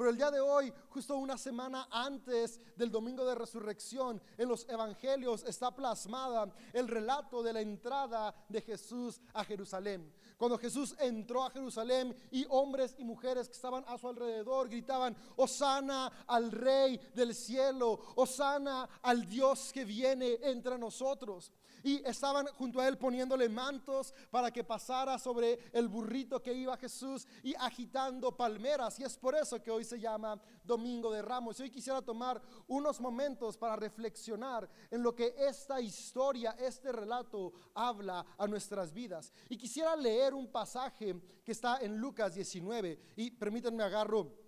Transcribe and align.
Pero 0.00 0.12
el 0.12 0.16
día 0.16 0.30
de 0.30 0.40
hoy, 0.40 0.72
justo 0.88 1.14
una 1.18 1.36
semana 1.36 1.86
antes 1.90 2.58
del 2.74 2.90
domingo 2.90 3.22
de 3.22 3.34
resurrección, 3.34 4.18
en 4.38 4.48
los 4.48 4.66
evangelios 4.66 5.44
está 5.44 5.76
plasmada 5.76 6.50
el 6.72 6.88
relato 6.88 7.42
de 7.42 7.52
la 7.52 7.60
entrada 7.60 8.34
de 8.48 8.62
Jesús 8.62 9.20
a 9.34 9.44
Jerusalén. 9.44 10.10
Cuando 10.38 10.56
Jesús 10.56 10.96
entró 11.00 11.44
a 11.44 11.50
Jerusalén 11.50 12.16
y 12.30 12.46
hombres 12.48 12.96
y 12.96 13.04
mujeres 13.04 13.46
que 13.46 13.56
estaban 13.56 13.84
a 13.86 13.98
su 13.98 14.08
alrededor 14.08 14.70
gritaban, 14.70 15.14
Osana 15.36 16.06
al 16.26 16.50
Rey 16.50 16.98
del 17.14 17.34
cielo, 17.34 18.00
Osana 18.16 18.88
al 19.02 19.28
Dios 19.28 19.70
que 19.70 19.84
viene 19.84 20.38
entre 20.40 20.78
nosotros 20.78 21.52
y 21.82 22.02
estaban 22.06 22.46
junto 22.48 22.80
a 22.80 22.88
él 22.88 22.98
poniéndole 22.98 23.48
mantos 23.48 24.14
para 24.30 24.50
que 24.50 24.64
pasara 24.64 25.18
sobre 25.18 25.58
el 25.72 25.88
burrito 25.88 26.42
que 26.42 26.52
iba 26.52 26.76
Jesús 26.76 27.26
y 27.42 27.54
agitando 27.54 28.36
palmeras. 28.36 28.98
Y 29.00 29.04
es 29.04 29.16
por 29.16 29.34
eso 29.34 29.62
que 29.62 29.70
hoy 29.70 29.84
se 29.84 29.98
llama 29.98 30.40
Domingo 30.64 31.10
de 31.10 31.22
Ramos. 31.22 31.58
Y 31.58 31.64
hoy 31.64 31.70
quisiera 31.70 32.02
tomar 32.02 32.40
unos 32.68 33.00
momentos 33.00 33.56
para 33.56 33.76
reflexionar 33.76 34.68
en 34.90 35.02
lo 35.02 35.14
que 35.14 35.34
esta 35.38 35.80
historia, 35.80 36.52
este 36.58 36.92
relato 36.92 37.52
habla 37.74 38.24
a 38.38 38.46
nuestras 38.46 38.92
vidas. 38.92 39.32
Y 39.48 39.56
quisiera 39.56 39.96
leer 39.96 40.34
un 40.34 40.50
pasaje 40.50 41.20
que 41.44 41.52
está 41.52 41.78
en 41.78 41.98
Lucas 41.98 42.34
19 42.34 43.14
y 43.16 43.30
permítanme 43.30 43.82
agarro 43.82 44.40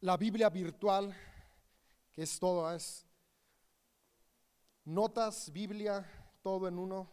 la 0.00 0.16
Biblia 0.16 0.50
virtual, 0.50 1.14
que 2.12 2.22
es 2.22 2.38
todo, 2.38 2.70
es 2.72 3.05
notas, 4.86 5.52
Biblia, 5.52 6.04
todo 6.42 6.66
en 6.68 6.78
uno. 6.78 7.10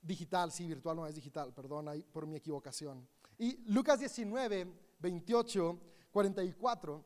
Digital, 0.00 0.50
sí, 0.52 0.66
virtual 0.66 0.96
no 0.96 1.06
es 1.06 1.14
digital, 1.14 1.52
perdón 1.52 1.88
ahí 1.88 2.02
por 2.02 2.26
mi 2.26 2.36
equivocación. 2.36 3.06
Y 3.36 3.56
Lucas 3.70 3.98
19, 3.98 4.66
28, 5.00 5.80
44 6.10 7.04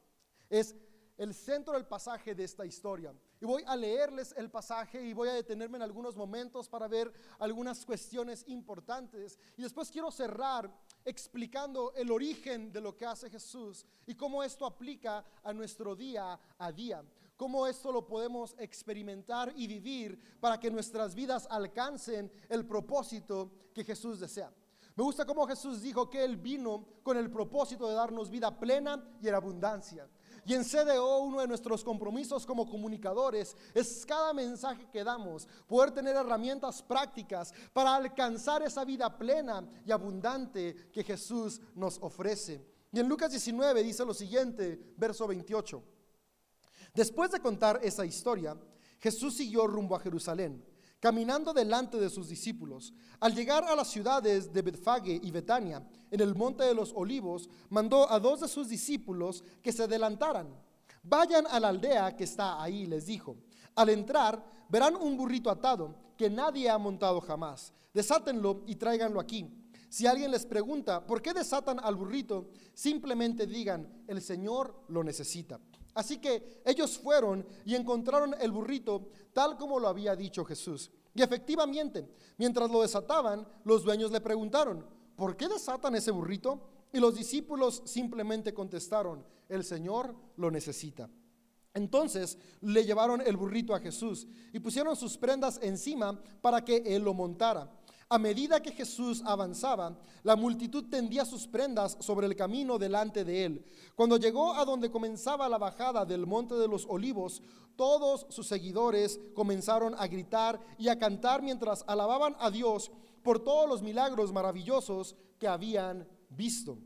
es 0.51 0.77
el 1.17 1.35
centro 1.35 1.75
del 1.75 1.87
pasaje 1.87 2.35
de 2.35 2.45
esta 2.45 2.65
historia. 2.67 3.15
Y 3.41 3.45
voy 3.45 3.65
a 3.67 3.75
leerles 3.75 4.35
el 4.37 4.51
pasaje 4.51 5.03
y 5.03 5.15
voy 5.15 5.29
a 5.29 5.35
detenerme 5.35 5.77
en 5.77 5.83
algunos 5.83 6.15
momentos 6.15 6.69
para 6.69 6.87
ver 6.87 7.13
algunas 7.39 7.85
cuestiones 7.85 8.45
importantes. 8.47 9.39
Y 9.57 9.63
después 9.63 9.91
quiero 9.91 10.11
cerrar 10.11 10.73
explicando 11.05 11.93
el 11.95 12.11
origen 12.11 12.71
de 12.73 12.81
lo 12.81 12.97
que 12.97 13.07
hace 13.07 13.31
Jesús 13.31 13.85
y 14.07 14.15
cómo 14.15 14.43
esto 14.43 14.65
aplica 14.65 15.25
a 15.43 15.53
nuestro 15.53 15.97
día 15.97 16.39
a 16.59 16.73
día 16.73 17.03
cómo 17.43 17.67
esto 17.67 17.91
lo 17.91 18.07
podemos 18.07 18.55
experimentar 18.57 19.53
y 19.57 19.67
vivir 19.67 20.17
para 20.39 20.61
que 20.61 20.71
nuestras 20.71 21.13
vidas 21.13 21.49
alcancen 21.51 22.31
el 22.49 22.65
propósito 22.65 23.51
que 23.75 23.83
Jesús 23.83 24.21
desea. 24.21 24.49
Me 24.95 25.03
gusta 25.03 25.27
cómo 25.27 25.45
Jesús 25.49 25.83
dijo 25.83 26.09
que 26.09 26.23
Él 26.23 26.37
vino 26.37 26.87
con 27.03 27.17
el 27.17 27.29
propósito 27.33 27.89
de 27.89 27.97
darnos 27.97 28.31
vida 28.31 28.57
plena 28.57 29.05
y 29.21 29.27
en 29.27 29.35
abundancia. 29.35 30.09
Y 30.47 30.55
en 30.55 30.63
CDO 30.63 31.19
uno 31.19 31.41
de 31.41 31.49
nuestros 31.49 31.83
compromisos 31.83 32.47
como 32.47 32.71
comunicadores 32.71 33.57
es 33.75 34.07
cada 34.07 34.33
mensaje 34.33 34.87
que 34.93 35.03
damos, 35.03 35.49
poder 35.67 35.91
tener 35.91 36.15
herramientas 36.15 36.81
prácticas 36.81 37.53
para 37.73 37.97
alcanzar 37.97 38.63
esa 38.63 38.85
vida 38.85 39.19
plena 39.19 39.69
y 39.85 39.91
abundante 39.91 40.77
que 40.93 41.03
Jesús 41.03 41.61
nos 41.75 41.99
ofrece. 42.03 42.65
Y 42.93 43.01
en 43.01 43.09
Lucas 43.09 43.33
19 43.33 43.83
dice 43.83 44.05
lo 44.05 44.15
siguiente, 44.15 44.95
verso 44.97 45.27
28. 45.27 45.83
Después 46.95 47.31
de 47.31 47.41
contar 47.41 47.81
esa 47.83 48.05
historia, 48.05 48.57
Jesús 49.01 49.35
siguió 49.35 49.67
rumbo 49.67 49.97
a 49.97 50.01
Jerusalén, 50.01 50.65
caminando 51.01 51.53
delante 51.53 51.99
de 51.99 52.11
sus 52.11 52.29
discípulos. 52.29 52.93
Al 53.19 53.35
llegar 53.35 53.65
a 53.65 53.75
las 53.75 53.89
ciudades 53.89 54.53
de 54.53 54.63
Betfage 54.63 55.21
y 55.23 55.31
Betania, 55.31 55.87
en 56.11 56.21
el 56.21 56.35
monte 56.35 56.65
de 56.65 56.75
los 56.75 56.93
olivos, 56.95 57.49
mandó 57.71 58.11
a 58.11 58.21
dos 58.21 58.41
de 58.41 58.49
sus 58.49 58.69
discípulos 58.69 59.43
que 59.63 59.73
se 59.73 59.85
adelantaran. 59.85 60.49
Vayan 61.03 61.47
a 61.49 61.59
la 61.59 61.69
aldea 61.69 62.15
que 62.15 62.25
está 62.25 62.63
ahí, 62.63 62.87
les 62.87 63.07
dijo. 63.07 63.37
Al 63.75 63.89
entrar, 63.89 64.45
verán 64.69 64.95
un 64.95 65.17
burrito 65.17 65.51
atado 65.51 65.97
que 66.17 66.29
nadie 66.29 66.69
ha 66.69 66.79
montado 66.79 67.21
jamás. 67.21 67.73
Desátenlo 67.93 68.63
y 68.67 68.77
tráiganlo 68.77 69.19
aquí. 69.19 69.49
Si 69.89 70.07
alguien 70.07 70.31
les 70.31 70.47
pregunta, 70.47 71.07
¿por 71.07 71.21
qué 71.21 71.33
desatan 71.33 71.81
al 71.81 71.97
burrito? 71.97 72.51
Simplemente 72.73 73.47
digan, 73.47 74.05
el 74.07 74.23
Señor 74.23 74.85
lo 74.89 75.03
necesita. 75.03 75.59
Así 75.95 76.19
que 76.19 76.63
ellos 76.65 76.99
fueron 76.99 77.47
y 77.65 77.75
encontraron 77.75 78.35
el 78.41 78.51
burrito 78.51 79.11
tal 79.33 79.57
como 79.57 79.79
lo 79.79 79.89
había 79.89 80.17
dicho 80.17 80.45
Jesús. 80.45 80.91
Y 81.15 81.23
efectivamente, 81.23 82.09
mientras 82.39 82.71
lo 82.71 82.83
desataban, 82.83 83.47
los 83.65 83.85
dueños 83.85 84.11
le 84.11 84.21
preguntaron, 84.21 84.87
¿por 85.17 85.37
qué 85.37 85.49
desatan 85.49 85.95
ese 85.95 86.11
burrito? 86.11 86.69
Y 86.93 87.01
los 87.01 87.15
discípulos 87.15 87.83
simplemente 87.85 88.55
contestaron, 88.55 89.25
el 89.49 89.65
Señor 89.65 90.15
lo 90.37 90.51
necesita. 90.51 91.11
Entonces 91.75 92.39
le 92.61 92.85
llevaron 92.85 93.23
el 93.23 93.37
burrito 93.37 93.75
a 93.75 93.81
Jesús 93.81 94.27
y 94.53 94.61
pusieron 94.61 94.95
sus 94.95 95.17
prendas 95.17 95.59
encima 95.63 96.21
para 96.41 96.65
que 96.65 96.83
él 96.85 97.03
lo 97.03 97.15
montara. 97.15 97.71
A 98.13 98.19
medida 98.19 98.61
que 98.61 98.73
Jesús 98.73 99.23
avanzaba, 99.25 99.97
la 100.23 100.37
multitud 100.37 100.85
tendía 100.91 101.25
sus 101.25 101.47
prendas 101.47 101.97
sobre 101.99 102.27
el 102.27 102.37
camino 102.37 102.79
delante 102.79 103.25
de 103.25 103.47
él. 103.47 103.65
Cuando 103.95 104.19
llegó 104.19 104.53
a 104.53 104.67
donde 104.67 104.91
comenzaba 104.91 105.49
la 105.49 105.57
bajada 105.57 106.05
del 106.05 106.27
monte 106.27 106.55
de 106.57 106.69
los 106.69 106.85
olivos, 106.85 107.41
todos 107.75 108.27
sus 108.29 108.47
seguidores 108.47 109.19
comenzaron 109.35 109.95
a 109.97 110.07
gritar 110.09 110.61
y 110.77 110.89
a 110.89 110.99
cantar 110.99 111.41
mientras 111.41 111.85
alababan 111.87 112.37
a 112.39 112.51
Dios 112.51 112.93
por 113.23 113.43
todos 113.43 113.67
los 113.67 113.81
milagros 113.81 114.31
maravillosos 114.31 115.17
que 115.39 115.49
habían 115.49 116.07
visto. 116.29 116.77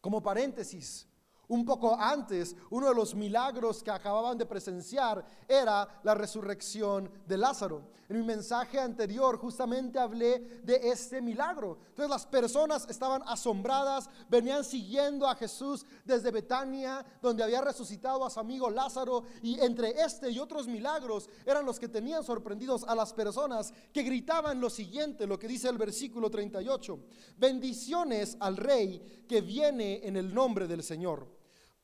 Como 0.00 0.22
paréntesis, 0.22 1.06
un 1.50 1.64
poco 1.64 1.96
antes, 1.98 2.54
uno 2.70 2.88
de 2.88 2.94
los 2.94 3.14
milagros 3.14 3.82
que 3.82 3.90
acababan 3.90 4.38
de 4.38 4.46
presenciar 4.46 5.24
era 5.48 6.00
la 6.04 6.14
resurrección 6.14 7.10
de 7.26 7.36
Lázaro. 7.36 7.90
En 8.08 8.18
mi 8.18 8.24
mensaje 8.24 8.78
anterior 8.78 9.36
justamente 9.36 9.98
hablé 9.98 10.60
de 10.62 10.80
este 10.90 11.20
milagro. 11.20 11.78
Entonces 11.88 12.10
las 12.10 12.26
personas 12.26 12.86
estaban 12.88 13.22
asombradas, 13.26 14.08
venían 14.28 14.64
siguiendo 14.64 15.28
a 15.28 15.34
Jesús 15.34 15.84
desde 16.04 16.30
Betania, 16.30 17.04
donde 17.20 17.42
había 17.42 17.60
resucitado 17.60 18.24
a 18.24 18.30
su 18.30 18.38
amigo 18.38 18.70
Lázaro, 18.70 19.24
y 19.42 19.58
entre 19.60 19.90
este 20.02 20.30
y 20.30 20.38
otros 20.38 20.68
milagros 20.68 21.28
eran 21.44 21.66
los 21.66 21.80
que 21.80 21.88
tenían 21.88 22.22
sorprendidos 22.22 22.84
a 22.84 22.94
las 22.94 23.12
personas 23.12 23.72
que 23.92 24.02
gritaban 24.02 24.60
lo 24.60 24.70
siguiente, 24.70 25.26
lo 25.26 25.38
que 25.38 25.48
dice 25.48 25.68
el 25.68 25.78
versículo 25.78 26.30
38, 26.30 26.98
bendiciones 27.38 28.36
al 28.38 28.56
rey 28.56 29.24
que 29.28 29.40
viene 29.40 30.00
en 30.04 30.16
el 30.16 30.32
nombre 30.32 30.68
del 30.68 30.84
Señor 30.84 31.39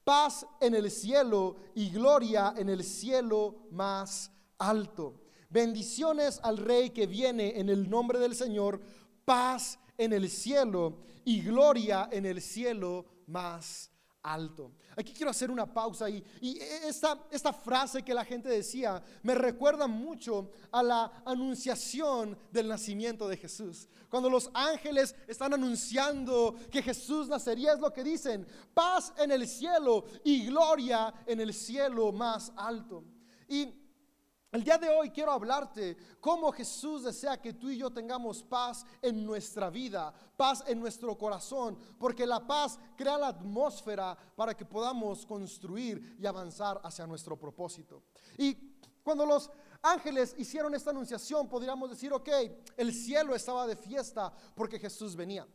paz 0.06 0.46
en 0.60 0.76
el 0.76 0.88
cielo 0.88 1.56
y 1.74 1.90
gloria 1.90 2.54
en 2.56 2.68
el 2.68 2.84
cielo 2.84 3.66
más 3.72 4.30
alto. 4.56 5.20
Bendiciones 5.50 6.38
al 6.44 6.58
Rey 6.58 6.90
que 6.90 7.08
viene 7.08 7.58
en 7.58 7.68
el 7.68 7.90
nombre 7.90 8.20
del 8.20 8.36
Señor, 8.36 8.80
paz 9.24 9.80
en 9.98 10.12
el 10.12 10.30
cielo 10.30 10.98
y 11.24 11.40
gloria 11.40 12.08
en 12.12 12.24
el 12.24 12.40
cielo 12.40 13.04
más 13.26 13.90
alto. 14.22 14.70
Aquí 14.98 15.12
quiero 15.12 15.30
hacer 15.30 15.50
una 15.50 15.66
pausa 15.66 16.08
y, 16.08 16.24
y 16.40 16.58
esta, 16.58 17.18
esta 17.30 17.52
frase 17.52 18.02
que 18.02 18.14
la 18.14 18.24
gente 18.24 18.48
decía 18.48 19.02
me 19.22 19.34
recuerda 19.34 19.86
mucho 19.86 20.50
a 20.72 20.82
la 20.82 21.22
anunciación 21.26 22.36
del 22.50 22.68
nacimiento 22.68 23.28
de 23.28 23.36
Jesús. 23.36 23.88
Cuando 24.08 24.30
los 24.30 24.50
ángeles 24.54 25.14
están 25.28 25.52
anunciando 25.52 26.56
que 26.70 26.82
Jesús 26.82 27.28
nacería 27.28 27.74
es 27.74 27.80
lo 27.80 27.92
que 27.92 28.02
dicen, 28.02 28.46
paz 28.72 29.12
en 29.18 29.30
el 29.30 29.46
cielo 29.46 30.06
y 30.24 30.46
gloria 30.46 31.12
en 31.26 31.40
el 31.40 31.52
cielo 31.52 32.10
más 32.10 32.50
alto. 32.56 33.04
Y 33.48 33.85
el 34.56 34.64
día 34.64 34.78
de 34.78 34.88
hoy 34.88 35.10
quiero 35.10 35.32
hablarte 35.32 35.98
cómo 36.18 36.50
Jesús 36.50 37.04
desea 37.04 37.38
que 37.38 37.52
tú 37.52 37.68
y 37.68 37.76
yo 37.76 37.90
tengamos 37.90 38.42
paz 38.42 38.86
en 39.02 39.22
nuestra 39.22 39.68
vida, 39.68 40.14
paz 40.34 40.64
en 40.66 40.80
nuestro 40.80 41.18
corazón, 41.18 41.78
porque 41.98 42.24
la 42.24 42.46
paz 42.46 42.78
crea 42.96 43.18
la 43.18 43.28
atmósfera 43.28 44.16
para 44.34 44.56
que 44.56 44.64
podamos 44.64 45.26
construir 45.26 46.16
y 46.18 46.24
avanzar 46.24 46.80
hacia 46.82 47.06
nuestro 47.06 47.38
propósito. 47.38 48.04
Y 48.38 48.56
cuando 49.03 49.26
los 49.26 49.50
ángeles 49.82 50.34
hicieron 50.38 50.74
esta 50.74 50.88
anunciación, 50.88 51.50
podríamos 51.50 51.91
decir, 51.91 52.10
ok, 52.14 52.30
el 52.78 52.94
cielo 52.94 53.34
estaba 53.34 53.66
de 53.66 53.76
fiesta 53.76 54.32
porque 54.54 54.78
Jesús 54.78 55.14
venía. 55.14 55.47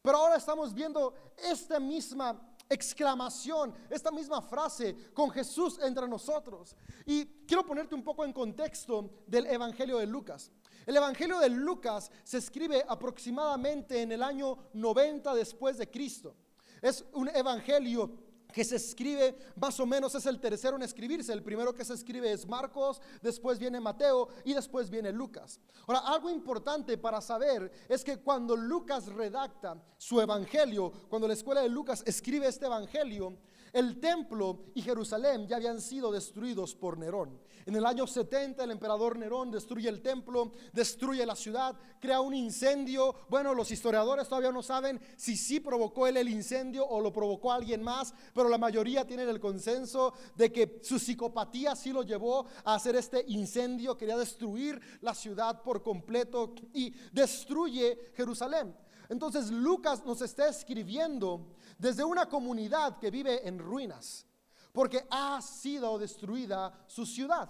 Pero 0.00 0.18
ahora 0.18 0.36
estamos 0.36 0.72
viendo 0.72 1.12
esta 1.36 1.80
misma 1.80 2.53
exclamación, 2.68 3.74
esta 3.90 4.10
misma 4.10 4.40
frase 4.42 5.12
con 5.12 5.30
Jesús 5.30 5.78
entre 5.82 6.08
nosotros. 6.08 6.76
Y 7.06 7.24
quiero 7.46 7.64
ponerte 7.64 7.94
un 7.94 8.02
poco 8.02 8.24
en 8.24 8.32
contexto 8.32 9.10
del 9.26 9.46
Evangelio 9.46 9.98
de 9.98 10.06
Lucas. 10.06 10.50
El 10.86 10.96
Evangelio 10.96 11.38
de 11.38 11.48
Lucas 11.48 12.10
se 12.22 12.38
escribe 12.38 12.84
aproximadamente 12.86 14.02
en 14.02 14.12
el 14.12 14.22
año 14.22 14.58
90 14.74 15.34
después 15.34 15.78
de 15.78 15.90
Cristo. 15.90 16.36
Es 16.82 17.02
un 17.14 17.28
evangelio 17.28 18.10
que 18.54 18.64
se 18.64 18.76
escribe 18.76 19.36
más 19.56 19.80
o 19.80 19.84
menos 19.84 20.14
es 20.14 20.24
el 20.26 20.38
tercero 20.38 20.76
en 20.76 20.82
escribirse. 20.82 21.32
El 21.32 21.42
primero 21.42 21.74
que 21.74 21.84
se 21.84 21.92
escribe 21.92 22.30
es 22.30 22.46
Marcos, 22.46 23.02
después 23.20 23.58
viene 23.58 23.80
Mateo 23.80 24.28
y 24.44 24.54
después 24.54 24.88
viene 24.88 25.10
Lucas. 25.10 25.58
Ahora, 25.88 26.00
algo 26.06 26.30
importante 26.30 26.96
para 26.96 27.20
saber 27.20 27.70
es 27.88 28.04
que 28.04 28.18
cuando 28.18 28.56
Lucas 28.56 29.06
redacta 29.06 29.82
su 29.98 30.20
evangelio, 30.20 30.92
cuando 31.08 31.26
la 31.26 31.34
escuela 31.34 31.62
de 31.62 31.68
Lucas 31.68 32.04
escribe 32.06 32.46
este 32.46 32.66
evangelio, 32.66 33.36
el 33.72 33.98
templo 33.98 34.66
y 34.72 34.82
Jerusalén 34.82 35.48
ya 35.48 35.56
habían 35.56 35.80
sido 35.80 36.12
destruidos 36.12 36.76
por 36.76 36.96
Nerón. 36.96 37.40
En 37.66 37.74
el 37.74 37.86
año 37.86 38.06
70 38.06 38.62
el 38.62 38.70
emperador 38.70 39.18
Nerón 39.18 39.50
destruye 39.50 39.88
el 39.88 40.02
templo, 40.02 40.52
destruye 40.72 41.24
la 41.24 41.34
ciudad, 41.34 41.74
crea 41.98 42.20
un 42.20 42.34
incendio. 42.34 43.14
Bueno, 43.30 43.54
los 43.54 43.70
historiadores 43.70 44.28
todavía 44.28 44.52
no 44.52 44.62
saben 44.62 45.00
si 45.16 45.36
sí 45.36 45.60
provocó 45.60 46.06
él 46.06 46.18
el 46.18 46.28
incendio 46.28 46.86
o 46.86 47.00
lo 47.00 47.12
provocó 47.12 47.52
alguien 47.52 47.82
más, 47.82 48.12
pero 48.34 48.50
la 48.50 48.58
mayoría 48.58 49.06
tienen 49.06 49.30
el 49.30 49.40
consenso 49.40 50.12
de 50.34 50.52
que 50.52 50.80
su 50.82 50.98
psicopatía 50.98 51.74
sí 51.74 51.92
lo 51.92 52.02
llevó 52.02 52.46
a 52.64 52.74
hacer 52.74 52.96
este 52.96 53.24
incendio, 53.28 53.96
quería 53.96 54.18
destruir 54.18 54.80
la 55.00 55.14
ciudad 55.14 55.62
por 55.62 55.82
completo 55.82 56.54
y 56.74 56.94
destruye 57.12 58.12
Jerusalén. 58.14 58.76
Entonces 59.08 59.50
Lucas 59.50 60.04
nos 60.04 60.20
está 60.20 60.48
escribiendo 60.48 61.54
desde 61.78 62.04
una 62.04 62.26
comunidad 62.26 62.98
que 62.98 63.10
vive 63.10 63.46
en 63.46 63.58
ruinas, 63.58 64.26
porque 64.74 65.06
ha 65.08 65.40
sido 65.40 65.96
destruida 66.00 66.72
su 66.88 67.06
ciudad. 67.06 67.48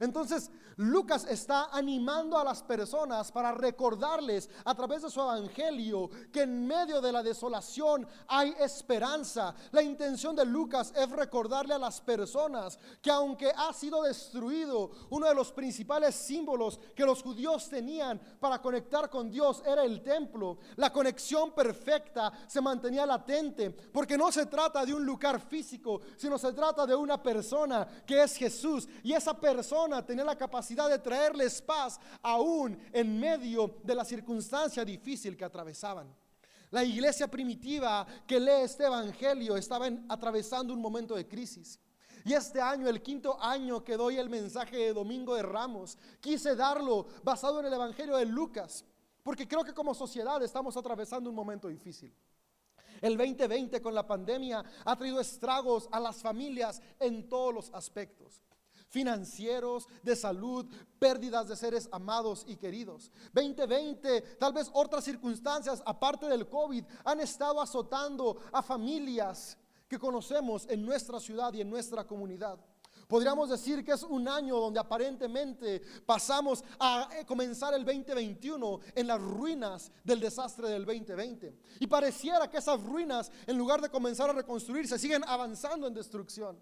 Entonces, 0.00 0.50
Lucas 0.76 1.24
está 1.28 1.68
animando 1.72 2.36
a 2.36 2.44
las 2.44 2.62
personas 2.62 3.30
para 3.30 3.52
recordarles 3.52 4.50
a 4.64 4.74
través 4.74 5.02
de 5.02 5.10
su 5.10 5.20
evangelio 5.20 6.10
que 6.32 6.42
en 6.42 6.66
medio 6.66 7.00
de 7.00 7.12
la 7.12 7.22
desolación 7.22 8.06
hay 8.26 8.54
esperanza. 8.58 9.54
La 9.70 9.82
intención 9.82 10.34
de 10.34 10.44
Lucas 10.44 10.92
es 10.96 11.08
recordarle 11.10 11.74
a 11.74 11.78
las 11.78 12.00
personas 12.00 12.78
que 13.00 13.10
aunque 13.10 13.52
ha 13.56 13.72
sido 13.72 14.02
destruido, 14.02 14.90
uno 15.10 15.28
de 15.28 15.34
los 15.34 15.52
principales 15.52 16.14
símbolos 16.14 16.80
que 16.96 17.06
los 17.06 17.22
judíos 17.22 17.68
tenían 17.68 18.20
para 18.40 18.60
conectar 18.60 19.08
con 19.08 19.30
Dios 19.30 19.62
era 19.64 19.84
el 19.84 20.02
templo. 20.02 20.58
La 20.76 20.92
conexión 20.92 21.52
perfecta 21.52 22.32
se 22.48 22.60
mantenía 22.60 23.06
latente 23.06 23.70
porque 23.70 24.18
no 24.18 24.32
se 24.32 24.46
trata 24.46 24.84
de 24.84 24.94
un 24.94 25.04
lugar 25.06 25.40
físico, 25.40 26.00
sino 26.16 26.36
se 26.36 26.52
trata 26.52 26.84
de 26.84 26.96
una 26.96 27.22
persona 27.22 27.86
que 28.04 28.22
es 28.22 28.36
Jesús 28.36 28.88
y 29.04 29.12
esa 29.12 29.34
persona 29.34 29.83
tenía 30.04 30.24
la 30.24 30.36
capacidad 30.36 30.88
de 30.88 30.98
traerles 30.98 31.60
paz 31.60 32.00
aún 32.22 32.78
en 32.92 33.18
medio 33.18 33.76
de 33.82 33.94
la 33.94 34.04
circunstancia 34.04 34.84
difícil 34.84 35.36
que 35.36 35.44
atravesaban. 35.44 36.14
La 36.70 36.82
iglesia 36.82 37.28
primitiva 37.28 38.06
que 38.26 38.40
lee 38.40 38.62
este 38.64 38.84
evangelio 38.84 39.56
estaba 39.56 39.88
atravesando 40.08 40.72
un 40.72 40.80
momento 40.80 41.14
de 41.14 41.28
crisis. 41.28 41.78
Y 42.24 42.32
este 42.32 42.60
año, 42.60 42.88
el 42.88 43.02
quinto 43.02 43.40
año 43.40 43.84
que 43.84 43.96
doy 43.96 44.16
el 44.16 44.30
mensaje 44.30 44.76
de 44.76 44.92
Domingo 44.94 45.34
de 45.34 45.42
Ramos, 45.42 45.98
quise 46.20 46.56
darlo 46.56 47.06
basado 47.22 47.60
en 47.60 47.66
el 47.66 47.72
Evangelio 47.74 48.16
de 48.16 48.24
Lucas, 48.24 48.84
porque 49.22 49.46
creo 49.46 49.62
que 49.62 49.74
como 49.74 49.94
sociedad 49.94 50.42
estamos 50.42 50.76
atravesando 50.76 51.28
un 51.28 51.36
momento 51.36 51.68
difícil. 51.68 52.14
El 53.02 53.16
2020 53.18 53.82
con 53.82 53.94
la 53.94 54.06
pandemia 54.06 54.64
ha 54.84 54.96
traído 54.96 55.20
estragos 55.20 55.86
a 55.92 56.00
las 56.00 56.22
familias 56.22 56.80
en 56.98 57.28
todos 57.28 57.52
los 57.52 57.74
aspectos 57.74 58.40
financieros, 58.94 59.88
de 60.04 60.14
salud, 60.14 60.64
pérdidas 61.00 61.48
de 61.48 61.56
seres 61.56 61.88
amados 61.90 62.44
y 62.46 62.54
queridos. 62.54 63.10
2020, 63.32 64.20
tal 64.38 64.52
vez 64.52 64.70
otras 64.72 65.02
circunstancias 65.02 65.82
aparte 65.84 66.28
del 66.28 66.48
COVID 66.48 66.84
han 67.04 67.18
estado 67.18 67.60
azotando 67.60 68.36
a 68.52 68.62
familias 68.62 69.58
que 69.88 69.98
conocemos 69.98 70.64
en 70.70 70.86
nuestra 70.86 71.18
ciudad 71.18 71.52
y 71.54 71.60
en 71.60 71.70
nuestra 71.70 72.06
comunidad. 72.06 72.56
Podríamos 73.08 73.50
decir 73.50 73.84
que 73.84 73.92
es 73.92 74.04
un 74.04 74.28
año 74.28 74.60
donde 74.60 74.78
aparentemente 74.78 75.82
pasamos 76.06 76.62
a 76.78 77.08
eh, 77.18 77.26
comenzar 77.26 77.74
el 77.74 77.84
2021 77.84 78.80
en 78.94 79.06
las 79.08 79.20
ruinas 79.20 79.90
del 80.04 80.20
desastre 80.20 80.68
del 80.68 80.84
2020. 80.84 81.52
Y 81.80 81.86
pareciera 81.88 82.48
que 82.48 82.58
esas 82.58 82.80
ruinas, 82.80 83.30
en 83.44 83.58
lugar 83.58 83.80
de 83.80 83.90
comenzar 83.90 84.30
a 84.30 84.34
reconstruirse, 84.34 85.00
siguen 85.00 85.24
avanzando 85.26 85.88
en 85.88 85.94
destrucción. 85.94 86.56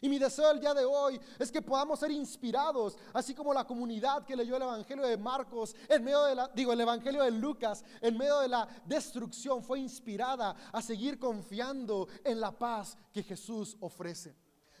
Y 0.00 0.08
mi 0.08 0.18
deseo 0.18 0.50
el 0.50 0.60
día 0.60 0.74
de 0.74 0.84
hoy 0.84 1.18
es 1.38 1.50
que 1.50 1.62
podamos 1.62 2.00
ser 2.00 2.10
inspirados, 2.10 2.98
así 3.14 3.34
como 3.34 3.54
la 3.54 3.66
comunidad 3.66 4.24
que 4.24 4.36
leyó 4.36 4.56
el 4.56 4.62
Evangelio 4.62 5.06
de 5.06 5.16
Marcos, 5.16 5.74
en 5.88 6.04
medio 6.04 6.24
de 6.24 6.34
la, 6.34 6.48
digo, 6.48 6.72
el 6.72 6.80
Evangelio 6.80 7.22
de 7.22 7.30
Lucas, 7.30 7.84
en 8.00 8.16
medio 8.16 8.40
de 8.40 8.48
la 8.48 8.68
destrucción, 8.84 9.62
fue 9.62 9.80
inspirada 9.80 10.54
a 10.72 10.82
seguir 10.82 11.18
confiando 11.18 12.08
en 12.24 12.40
la 12.40 12.52
paz 12.52 12.96
que 13.12 13.22
Jesús 13.22 13.76
ofrece. 13.80 14.36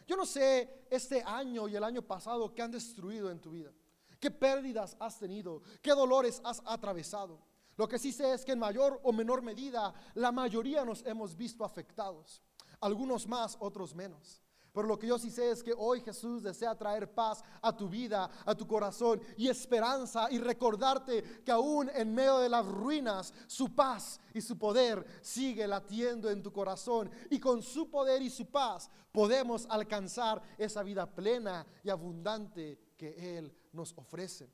Yo 0.06 0.16
no 0.16 0.26
sé 0.26 0.86
este 0.90 1.22
año 1.22 1.66
y 1.66 1.76
el 1.76 1.82
año 1.82 2.02
pasado 2.02 2.54
qué 2.54 2.62
han 2.62 2.70
destruido 2.70 3.30
en 3.30 3.40
tu 3.40 3.50
vida, 3.50 3.72
qué 4.20 4.30
pérdidas 4.30 4.96
has 5.00 5.18
tenido, 5.18 5.62
qué 5.82 5.92
dolores 5.92 6.40
has 6.44 6.62
atravesado. 6.64 7.40
Lo 7.76 7.88
que 7.88 7.98
sí 7.98 8.12
sé 8.12 8.32
es 8.32 8.44
que 8.44 8.52
en 8.52 8.58
mayor 8.58 9.00
o 9.02 9.12
menor 9.12 9.42
medida 9.42 9.94
la 10.14 10.30
mayoría 10.30 10.84
nos 10.84 11.04
hemos 11.04 11.36
visto 11.36 11.64
afectados, 11.64 12.42
algunos 12.80 13.26
más, 13.26 13.56
otros 13.60 13.94
menos. 13.94 14.45
Pero 14.76 14.88
lo 14.88 14.98
que 14.98 15.06
yo 15.06 15.18
sí 15.18 15.30
sé 15.30 15.52
es 15.52 15.62
que 15.62 15.72
hoy 15.74 16.02
Jesús 16.02 16.42
desea 16.42 16.76
traer 16.76 17.10
paz 17.10 17.42
a 17.62 17.74
tu 17.74 17.88
vida, 17.88 18.28
a 18.44 18.54
tu 18.54 18.66
corazón 18.66 19.18
y 19.38 19.48
esperanza 19.48 20.30
y 20.30 20.36
recordarte 20.36 21.22
que 21.42 21.50
aún 21.50 21.90
en 21.94 22.14
medio 22.14 22.40
de 22.40 22.50
las 22.50 22.66
ruinas, 22.66 23.32
su 23.46 23.74
paz 23.74 24.20
y 24.34 24.42
su 24.42 24.58
poder 24.58 25.02
sigue 25.22 25.66
latiendo 25.66 26.28
en 26.28 26.42
tu 26.42 26.52
corazón. 26.52 27.10
Y 27.30 27.40
con 27.40 27.62
su 27.62 27.88
poder 27.88 28.20
y 28.20 28.28
su 28.28 28.50
paz 28.50 28.90
podemos 29.12 29.66
alcanzar 29.70 30.42
esa 30.58 30.82
vida 30.82 31.06
plena 31.06 31.66
y 31.82 31.88
abundante 31.88 32.78
que 32.98 33.38
Él 33.38 33.56
nos 33.72 33.94
ofrece. 33.96 34.52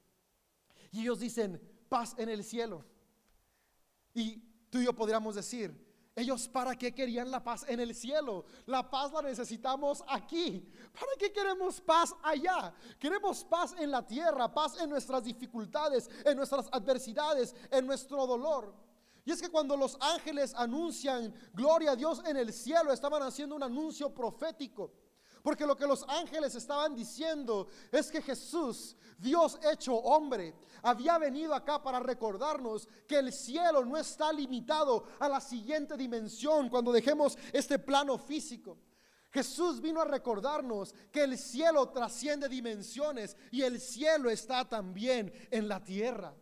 Y 0.93 1.01
ellos 1.01 1.19
dicen, 1.19 1.61
paz 1.89 2.15
en 2.17 2.29
el 2.29 2.45
cielo. 2.45 2.85
Y 4.15 4.37
tú 4.71 4.79
y 4.79 4.85
yo 4.85 4.95
podríamos 4.95 5.35
decir, 5.35 5.77
ellos 6.15 6.47
para 6.47 6.77
qué 6.77 6.95
querían 6.95 7.31
la 7.31 7.43
paz 7.43 7.65
en 7.69 7.81
el 7.81 7.95
cielo. 7.95 8.45
La 8.67 8.89
paz 8.91 9.13
la 9.13 9.23
necesitamos 9.23 10.05
aquí. 10.07 10.69
¿Para 10.93 11.13
qué 11.19 11.33
queremos 11.33 11.81
paz 11.81 12.15
allá? 12.23 12.75
Queremos 12.99 13.45
paz 13.45 13.75
en 13.79 13.91
la 13.91 14.07
tierra, 14.07 14.53
paz 14.53 14.79
en 14.81 14.91
nuestras 14.91 15.25
dificultades, 15.25 16.11
en 16.25 16.37
nuestras 16.37 16.69
adversidades, 16.73 17.55
en 17.71 17.87
nuestro 17.87 18.27
dolor. 18.27 18.75
Y 19.25 19.31
es 19.31 19.41
que 19.41 19.49
cuando 19.49 19.77
los 19.77 19.97
ángeles 20.01 20.53
anuncian 20.55 21.33
gloria 21.55 21.93
a 21.93 21.97
Dios 21.97 22.21
en 22.27 22.37
el 22.37 22.53
cielo, 22.53 22.93
estaban 22.93 23.23
haciendo 23.23 23.55
un 23.55 23.63
anuncio 23.63 24.13
profético. 24.13 24.93
Porque 25.43 25.67
lo 25.67 25.77
que 25.77 25.87
los 25.87 26.05
ángeles 26.09 26.55
estaban 26.55 26.95
diciendo 26.95 27.67
es 27.91 28.11
que 28.11 28.23
Jesús, 28.23 28.97
Dios 29.19 29.59
hecho 29.73 29.95
hombre, 29.95 30.55
había 30.83 31.19
venido 31.19 31.55
acá 31.55 31.83
para 31.83 31.99
recordarnos 31.99 32.89
que 33.09 33.19
el 33.19 33.33
cielo 33.33 33.85
no 33.85 33.97
está 33.97 34.33
limitado 34.33 35.05
a 35.19 35.29
la 35.29 35.41
siguiente 35.41 35.97
dimensión 35.97 36.69
cuando 36.69 36.93
dejemos 36.93 37.37
este 37.53 37.79
plano 37.79 38.19
físico. 38.19 38.79
Jesús 39.31 39.81
vino 39.81 40.01
a 40.01 40.05
recordarnos 40.05 40.95
que 41.11 41.25
el 41.25 41.39
cielo 41.39 41.89
trasciende 41.89 42.49
dimensiones 42.49 43.37
y 43.51 43.63
el 43.63 43.81
cielo 43.81 44.29
está 44.29 44.69
también 44.69 45.33
en 45.51 45.69
la 45.69 45.83
tierra. 45.83 46.35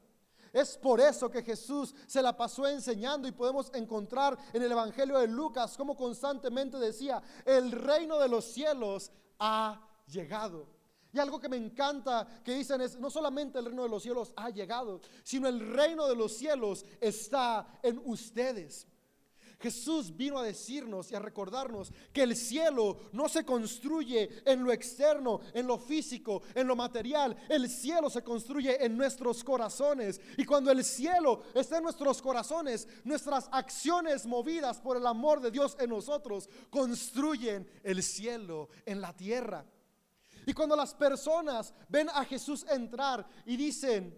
Es 0.52 0.76
por 0.76 1.00
eso 1.00 1.30
que 1.30 1.42
Jesús 1.42 1.95
se 2.07 2.23
la 2.23 2.37
pasó 2.37 2.66
enseñando 2.66 3.28
y 3.28 3.33
podemos 3.33 3.71
encontrar 3.75 4.37
en 4.52 4.62
el 4.62 4.73
Evangelio 4.73 5.19
de 5.19 5.28
Lucas 5.28 5.76
como 5.76 5.97
constantemente 5.97 6.76
decía, 6.78 7.23
el 7.45 7.71
reino 7.71 8.19
de 8.19 8.28
los 8.28 8.45
cielos 8.45 9.12
ha 9.38 9.80
llegado. 10.07 10.66
Y 11.12 11.19
algo 11.19 11.40
que 11.40 11.49
me 11.49 11.57
encanta 11.57 12.26
que 12.45 12.54
dicen 12.54 12.80
es, 12.80 12.99
no 12.99 13.11
solamente 13.11 13.59
el 13.59 13.66
reino 13.66 13.83
de 13.83 13.88
los 13.88 14.02
cielos 14.02 14.33
ha 14.37 14.50
llegado, 14.50 15.00
sino 15.25 15.49
el 15.49 15.73
reino 15.73 16.07
de 16.07 16.14
los 16.14 16.37
cielos 16.37 16.85
está 17.00 17.66
en 17.83 18.00
ustedes. 18.04 18.87
Jesús 19.61 20.17
vino 20.17 20.38
a 20.38 20.45
decirnos 20.45 21.12
y 21.12 21.14
a 21.14 21.19
recordarnos 21.19 21.93
que 22.12 22.23
el 22.23 22.35
cielo 22.35 22.97
no 23.12 23.29
se 23.29 23.45
construye 23.45 24.43
en 24.47 24.64
lo 24.64 24.73
externo, 24.73 25.40
en 25.52 25.67
lo 25.67 25.79
físico, 25.79 26.43
en 26.55 26.67
lo 26.67 26.75
material. 26.75 27.37
El 27.49 27.69
cielo 27.69 28.09
se 28.09 28.25
construye 28.25 28.83
en 28.83 28.97
nuestros 28.97 29.45
corazones. 29.45 30.21
Y 30.38 30.45
cuando 30.45 30.71
el 30.71 30.83
cielo 30.83 31.43
está 31.55 31.76
en 31.76 31.85
nuestros 31.85 32.23
corazones, 32.23 32.88
nuestras 33.05 33.49
acciones 33.52 34.25
movidas 34.25 34.81
por 34.81 34.97
el 34.97 35.07
amor 35.07 35.40
de 35.40 35.50
Dios 35.50 35.76
en 35.79 35.90
nosotros 35.90 36.49
construyen 36.71 37.69
el 37.83 38.02
cielo 38.02 38.71
en 38.87 39.00
la 39.00 39.14
tierra. 39.14 39.67
Y 40.47 40.55
cuando 40.55 40.75
las 40.75 40.95
personas 40.95 41.75
ven 41.88 42.09
a 42.09 42.25
Jesús 42.25 42.64
entrar 42.71 43.29
y 43.45 43.59
dicen, 43.59 44.17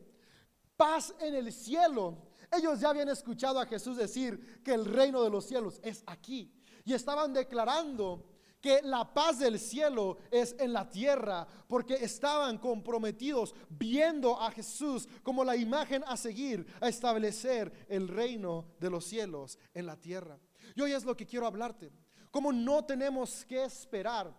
paz 0.77 1.13
en 1.19 1.35
el 1.35 1.53
cielo, 1.53 2.17
ellos 2.53 2.81
ya 2.81 2.91
habían 2.91 3.09
escuchado 3.09 3.59
a 3.59 3.67
Jesús 3.67 3.97
decir 3.97 4.63
que 4.63 4.75
el 4.75 4.85
reino 4.85 5.23
de 5.23 5.31
los 5.31 5.47
cielos 5.47 5.81
es 5.83 6.03
aquí. 6.07 6.53
Y 6.85 6.93
estaban 6.93 7.33
declarando 7.33 8.25
que 8.61 8.81
la 8.83 9.13
paz 9.13 9.41
del 9.41 9.59
cielo 9.59 10.19
es 10.31 10.55
en 10.59 10.73
la 10.73 10.89
tierra, 10.89 11.47
porque 11.67 11.95
estaban 11.95 12.59
comprometidos 12.59 13.55
viendo 13.69 14.41
a 14.41 14.51
Jesús 14.53 15.09
como 15.23 15.45
la 15.45 15.57
imagen 15.57 16.05
a 16.07 16.17
seguir, 16.17 16.65
a 16.81 16.89
establecer 16.89 17.87
el 17.89 18.07
reino 18.07 18.67
de 18.79 18.89
los 18.89 19.05
cielos 19.05 19.59
en 19.75 19.87
la 19.87 19.97
tierra. 19.97 20.39
Y 20.77 20.81
hoy 20.81 20.93
es 20.93 21.05
lo 21.05 21.17
que 21.17 21.27
quiero 21.27 21.47
hablarte. 21.47 21.91
cómo 22.31 22.51
no 22.53 22.83
tenemos 22.85 23.45
que 23.45 23.63
esperar 23.63 24.33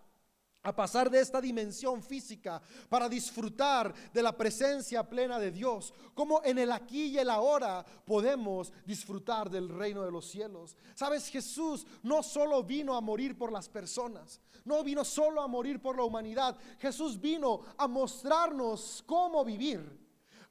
a 0.64 0.74
pasar 0.74 1.10
de 1.10 1.20
esta 1.20 1.42
dimensión 1.42 2.02
física 2.02 2.62
para 2.90 3.10
disfrutar 3.10 3.94
de 4.14 4.24
la 4.24 4.36
presencia 4.36 5.08
plena 5.08 5.38
de 5.38 5.52
Dios, 5.52 5.94
como 6.14 6.42
en 6.44 6.58
el 6.58 6.72
aquí 6.72 7.08
y 7.08 7.18
el 7.18 7.30
ahora 7.30 7.86
podemos 8.06 8.72
disfrutar 8.86 9.50
del 9.50 9.70
reino 9.70 10.04
de 10.04 10.12
los 10.12 10.26
cielos. 10.26 10.76
Sabes, 10.96 11.28
Jesús 11.28 11.86
no 12.02 12.24
solo 12.24 12.64
vino 12.64 12.96
a 12.96 13.02
morir 13.02 13.38
por 13.38 13.52
las 13.52 13.68
personas, 13.68 14.40
no 14.64 14.84
vino 14.84 15.04
solo 15.04 15.42
a 15.42 15.48
morir 15.48 15.82
por 15.82 15.98
la 15.98 16.04
humanidad, 16.04 16.58
Jesús 16.80 17.20
vino 17.20 17.62
a 17.78 17.88
mostrarnos 17.88 19.04
cómo 19.06 19.44
vivir, 19.44 20.00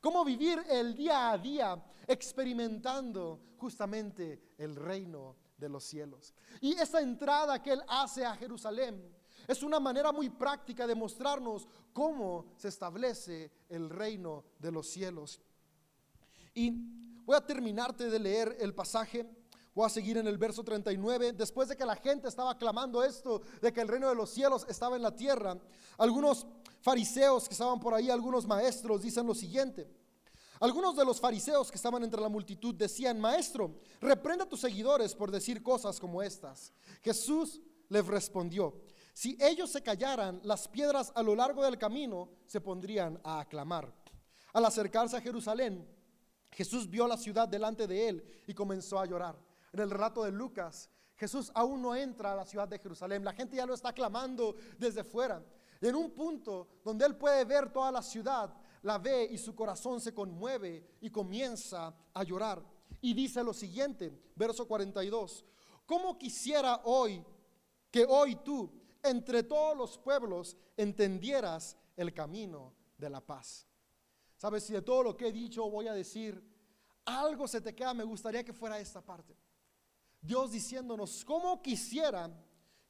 cómo 0.00 0.24
vivir 0.24 0.62
el 0.68 0.94
día 0.94 1.30
a 1.30 1.38
día 1.38 1.82
experimentando 2.06 3.40
justamente 3.56 4.54
el 4.58 4.76
reino 4.76 5.36
de 5.56 5.68
los 5.68 5.84
cielos. 5.84 6.34
Y 6.60 6.72
esa 6.72 7.00
entrada 7.00 7.62
que 7.62 7.72
Él 7.72 7.82
hace 7.88 8.26
a 8.26 8.36
Jerusalén, 8.36 9.21
es 9.46 9.62
una 9.62 9.80
manera 9.80 10.12
muy 10.12 10.30
práctica 10.30 10.86
de 10.86 10.94
mostrarnos 10.94 11.68
cómo 11.92 12.46
se 12.56 12.68
establece 12.68 13.50
el 13.68 13.90
reino 13.90 14.44
de 14.58 14.72
los 14.72 14.88
cielos. 14.88 15.40
Y 16.54 16.70
voy 17.24 17.36
a 17.36 17.44
terminarte 17.46 18.08
de 18.10 18.18
leer 18.18 18.56
el 18.60 18.74
pasaje. 18.74 19.28
Voy 19.74 19.86
a 19.86 19.90
seguir 19.90 20.18
en 20.18 20.26
el 20.26 20.36
verso 20.36 20.62
39. 20.62 21.32
Después 21.32 21.68
de 21.68 21.76
que 21.76 21.86
la 21.86 21.96
gente 21.96 22.28
estaba 22.28 22.56
clamando 22.58 23.02
esto, 23.02 23.40
de 23.60 23.72
que 23.72 23.80
el 23.80 23.88
reino 23.88 24.08
de 24.08 24.14
los 24.14 24.30
cielos 24.30 24.66
estaba 24.68 24.96
en 24.96 25.02
la 25.02 25.14
tierra, 25.14 25.58
algunos 25.96 26.46
fariseos 26.80 27.48
que 27.48 27.54
estaban 27.54 27.80
por 27.80 27.94
ahí, 27.94 28.10
algunos 28.10 28.46
maestros, 28.46 29.02
dicen 29.02 29.26
lo 29.26 29.34
siguiente. 29.34 29.88
Algunos 30.60 30.94
de 30.94 31.04
los 31.04 31.20
fariseos 31.20 31.70
que 31.70 31.76
estaban 31.76 32.04
entre 32.04 32.20
la 32.20 32.28
multitud 32.28 32.72
decían, 32.72 33.18
Maestro, 33.18 33.80
reprenda 34.00 34.44
a 34.44 34.48
tus 34.48 34.60
seguidores 34.60 35.12
por 35.12 35.32
decir 35.32 35.60
cosas 35.60 35.98
como 35.98 36.22
estas. 36.22 36.72
Jesús 37.02 37.60
les 37.88 38.06
respondió, 38.06 38.80
si 39.12 39.36
ellos 39.40 39.70
se 39.70 39.82
callaran, 39.82 40.40
las 40.42 40.68
piedras 40.68 41.12
a 41.14 41.22
lo 41.22 41.34
largo 41.34 41.62
del 41.62 41.78
camino 41.78 42.30
se 42.46 42.60
pondrían 42.60 43.20
a 43.22 43.40
aclamar. 43.40 43.92
Al 44.52 44.64
acercarse 44.64 45.16
a 45.16 45.20
Jerusalén, 45.20 45.86
Jesús 46.50 46.88
vio 46.88 47.06
la 47.06 47.16
ciudad 47.16 47.48
delante 47.48 47.86
de 47.86 48.08
él 48.08 48.42
y 48.46 48.54
comenzó 48.54 48.98
a 48.98 49.06
llorar. 49.06 49.36
En 49.72 49.80
el 49.80 49.90
relato 49.90 50.22
de 50.24 50.32
Lucas, 50.32 50.90
Jesús 51.16 51.50
aún 51.54 51.80
no 51.80 51.94
entra 51.94 52.32
a 52.32 52.36
la 52.36 52.44
ciudad 52.44 52.68
de 52.68 52.78
Jerusalén. 52.78 53.24
La 53.24 53.32
gente 53.32 53.56
ya 53.56 53.66
lo 53.66 53.74
está 53.74 53.90
aclamando 53.90 54.54
desde 54.78 55.04
fuera. 55.04 55.42
En 55.80 55.94
un 55.94 56.10
punto 56.10 56.68
donde 56.84 57.06
él 57.06 57.16
puede 57.16 57.44
ver 57.44 57.72
toda 57.72 57.90
la 57.90 58.02
ciudad, 58.02 58.54
la 58.82 58.98
ve 58.98 59.28
y 59.30 59.38
su 59.38 59.54
corazón 59.54 60.00
se 60.00 60.12
conmueve 60.12 60.96
y 61.00 61.10
comienza 61.10 61.94
a 62.12 62.22
llorar. 62.22 62.62
Y 63.00 63.14
dice 63.14 63.42
lo 63.42 63.52
siguiente, 63.52 64.12
verso 64.36 64.66
42, 64.66 65.44
¿cómo 65.86 66.18
quisiera 66.18 66.82
hoy 66.84 67.24
que 67.90 68.04
hoy 68.08 68.36
tú 68.36 68.81
entre 69.02 69.42
todos 69.42 69.76
los 69.76 69.98
pueblos 69.98 70.56
entendieras 70.76 71.76
el 71.96 72.12
camino 72.12 72.74
de 72.96 73.10
la 73.10 73.20
paz. 73.20 73.66
Sabes, 74.36 74.64
si 74.64 74.72
de 74.72 74.82
todo 74.82 75.02
lo 75.02 75.16
que 75.16 75.28
he 75.28 75.32
dicho 75.32 75.68
voy 75.70 75.88
a 75.88 75.92
decir, 75.92 76.42
algo 77.04 77.46
se 77.48 77.60
te 77.60 77.74
queda, 77.74 77.94
me 77.94 78.04
gustaría 78.04 78.44
que 78.44 78.52
fuera 78.52 78.78
esta 78.78 79.00
parte. 79.00 79.36
Dios 80.20 80.52
diciéndonos, 80.52 81.24
¿cómo 81.24 81.60
quisiera 81.62 82.30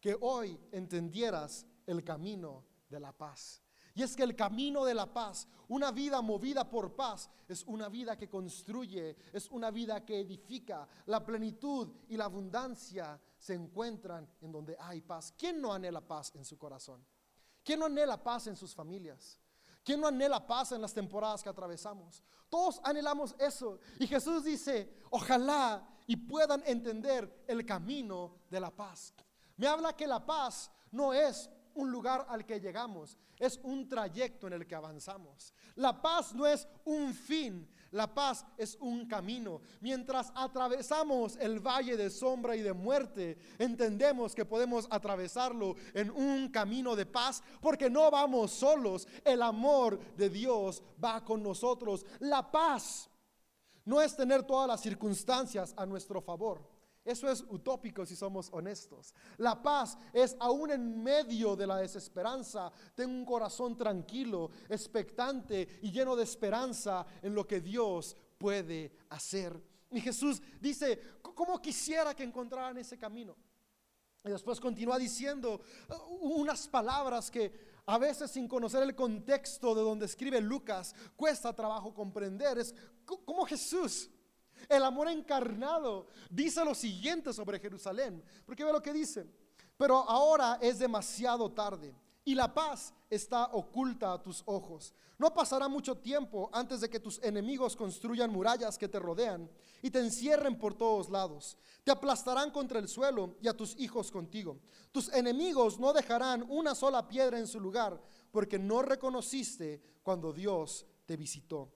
que 0.01 0.17
hoy 0.21 0.59
entendieras 0.71 1.67
el 1.87 2.05
camino 2.05 2.65
de 2.89 3.01
la 3.01 3.13
paz? 3.13 3.63
Y 3.95 4.03
es 4.03 4.17
que 4.17 4.23
el 4.23 4.35
camino 4.35 4.85
de 4.85 4.95
la 4.95 5.13
paz, 5.13 5.47
una 5.69 5.91
vida 5.93 6.23
movida 6.23 6.69
por 6.69 6.95
paz, 6.95 7.31
es 7.49 7.63
una 7.65 7.89
vida 7.89 8.17
que 8.17 8.29
construye, 8.29 9.17
es 9.33 9.51
una 9.51 9.71
vida 9.71 10.05
que 10.05 10.21
edifica. 10.21 10.89
La 11.07 11.25
plenitud 11.25 11.89
y 12.09 12.17
la 12.17 12.25
abundancia 12.25 13.21
se 13.43 13.55
encuentran 13.55 14.31
en 14.41 14.53
donde 14.53 14.77
hay 14.79 15.01
paz. 15.01 15.35
¿Quién 15.37 15.61
no 15.61 15.73
anhela 15.73 16.01
paz 16.01 16.31
en 16.37 16.45
su 16.45 16.57
corazón? 16.57 17.05
¿Quién 17.65 17.81
no 17.81 17.87
anhela 17.87 18.23
paz 18.23 18.47
en 18.47 18.55
sus 18.55 18.73
familias? 18.73 19.41
¿Quién 19.83 20.01
no 20.01 20.07
anhela 20.07 20.47
paz 20.47 20.71
en 20.71 20.81
las 20.81 20.95
temporadas 20.95 21.43
que 21.43 21.49
atravesamos? 21.49 22.23
Todos 22.49 22.81
anhelamos 22.85 23.35
eso. 23.41 23.81
Y 23.99 24.07
Jesús 24.07 24.45
dice, 24.45 24.95
ojalá 25.11 25.85
y 26.07 26.15
puedan 26.15 26.63
entender 26.67 27.45
el 27.49 27.67
camino 27.67 28.37
de 28.49 28.61
la 28.61 28.71
paz. 28.71 29.13
Me 29.57 29.67
habla 29.67 29.97
que 29.97 30.07
la 30.07 30.25
paz 30.25 30.71
no 30.93 31.13
es 31.13 31.51
un 31.75 31.91
lugar 31.91 32.25
al 32.29 32.47
que 32.47 32.61
llegamos, 32.61 33.19
es 33.41 33.59
un 33.65 33.89
trayecto 33.89 34.47
en 34.47 34.53
el 34.53 34.69
que 34.69 34.77
avanzamos. 34.77 35.53
La 35.75 36.01
paz 36.01 36.33
no 36.33 36.47
es 36.47 36.69
un 36.85 37.13
fin, 37.13 37.69
la 37.93 38.13
paz 38.13 38.45
es 38.57 38.77
un 38.81 39.07
camino. 39.07 39.61
Mientras 39.81 40.33
atravesamos 40.35 41.37
el 41.37 41.61
valle 41.61 41.97
de 41.97 42.11
sombra 42.11 42.57
y 42.57 42.63
de 42.63 42.73
muerte, 42.73 43.39
entendemos 43.59 44.35
que 44.35 44.45
podemos 44.45 44.89
atravesarlo 44.91 45.77
en 45.95 46.11
un 46.11 46.49
camino 46.49 46.97
de 46.97 47.07
paz 47.07 47.43
porque 47.61 47.89
no 47.89 48.11
vamos 48.11 48.51
solos. 48.51 49.07
El 49.25 49.43
amor 49.43 49.99
de 50.17 50.29
Dios 50.29 50.83
va 51.03 51.25
con 51.25 51.43
nosotros. 51.43 52.05
La 52.19 52.51
paz 52.51 53.09
no 53.85 54.01
es 54.01 54.17
tener 54.17 54.43
todas 54.45 54.69
las 54.69 54.81
circunstancias 54.81 55.75
a 55.77 55.87
nuestro 55.87 56.21
favor. 56.21 56.72
Eso 57.05 57.29
es 57.29 57.45
utópico 57.49 58.07
si 58.07 58.15
somos 58.15 58.49
honestos. 58.53 59.13
La 59.39 59.61
paz 59.61 59.99
es 60.13 60.37
aún 60.39 60.71
en 60.71 61.03
medio 61.03 61.57
de 61.57 61.67
la 61.67 61.79
desesperanza. 61.79 62.71
Tengo 62.95 63.13
un 63.13 63.25
corazón 63.25 63.77
tranquilo, 63.77 64.51
expectante 64.69 65.81
y 65.83 65.91
lleno 65.91 66.15
de 66.15 66.23
esperanza 66.23 67.05
en 67.21 67.35
lo 67.35 67.47
que 67.47 67.61
Dios 67.61 68.17
puede 68.39 68.93
hacer. 69.11 69.61
Y 69.91 70.01
Jesús 70.01 70.41
dice, 70.61 71.19
¿cómo 71.23 71.61
quisiera 71.61 72.15
que 72.15 72.23
encontraran 72.23 72.79
ese 72.79 72.97
camino? 72.97 73.37
Y 74.25 74.31
después 74.31 74.61
continúa 74.61 74.99
diciendo 74.99 75.61
uh, 75.89 76.41
unas 76.41 76.69
palabras 76.69 77.31
que 77.31 77.73
a 77.87 77.99
veces 77.99 78.31
sin 78.31 78.47
conocer 78.47 78.83
el 78.85 78.95
contexto 78.95 79.75
de 79.75 79.83
donde 79.83 80.07
escribe 80.07 80.41
Lucas 80.41 80.95
cuesta 81.17 81.53
trabajo 81.53 81.93
comprender. 81.93 82.59
Es 82.59 82.73
como 83.05 83.45
Jesús 83.45 84.09
el 84.69 84.83
amor 84.85 85.09
encarnado 85.09 86.07
dice 86.31 86.65
lo 86.65 86.75
siguiente 86.75 87.33
sobre 87.33 87.59
Jerusalén. 87.59 88.23
Porque 88.45 88.65
ve 88.65 88.73
lo 88.73 88.83
que 88.83 88.93
dice. 88.93 89.27
Pero 89.77 90.09
ahora 90.09 90.59
es 90.61 90.79
demasiado 90.79 91.51
tarde 91.51 91.95
y 92.25 92.35
la 92.35 92.53
paz 92.53 92.95
está 93.11 93.47
oculta 93.53 94.13
a 94.13 94.23
tus 94.23 94.43
ojos. 94.47 94.95
No 95.19 95.33
pasará 95.35 95.69
mucho 95.69 95.97
tiempo 95.97 96.51
antes 96.53 96.81
de 96.81 96.89
que 96.89 97.01
tus 97.01 97.23
enemigos 97.23 97.77
construyan 97.77 98.31
murallas 98.31 98.79
que 98.79 98.89
te 98.89 98.99
rodean 98.99 99.51
y 99.83 99.91
te 99.91 99.99
encierren 99.99 100.59
por 100.59 100.75
todos 100.75 101.11
lados. 101.11 101.57
Te 101.85 101.91
aplastarán 101.91 102.51
contra 102.51 102.79
el 102.79 102.89
suelo 102.89 103.37
y 103.41 103.49
a 103.49 103.57
tus 103.57 103.79
hijos 103.79 104.11
contigo. 104.11 104.61
Tus 104.91 105.13
enemigos 105.13 105.79
no 105.79 105.93
dejarán 105.93 106.45
una 106.49 106.75
sola 106.75 107.07
piedra 107.09 107.39
en 107.39 107.47
su 107.47 107.61
lugar 107.61 108.01
porque 108.31 108.59
no 108.59 108.83
reconociste 108.83 109.83
cuando 110.03 110.33
Dios 110.33 110.87
te 111.07 111.17
visitó. 111.17 111.73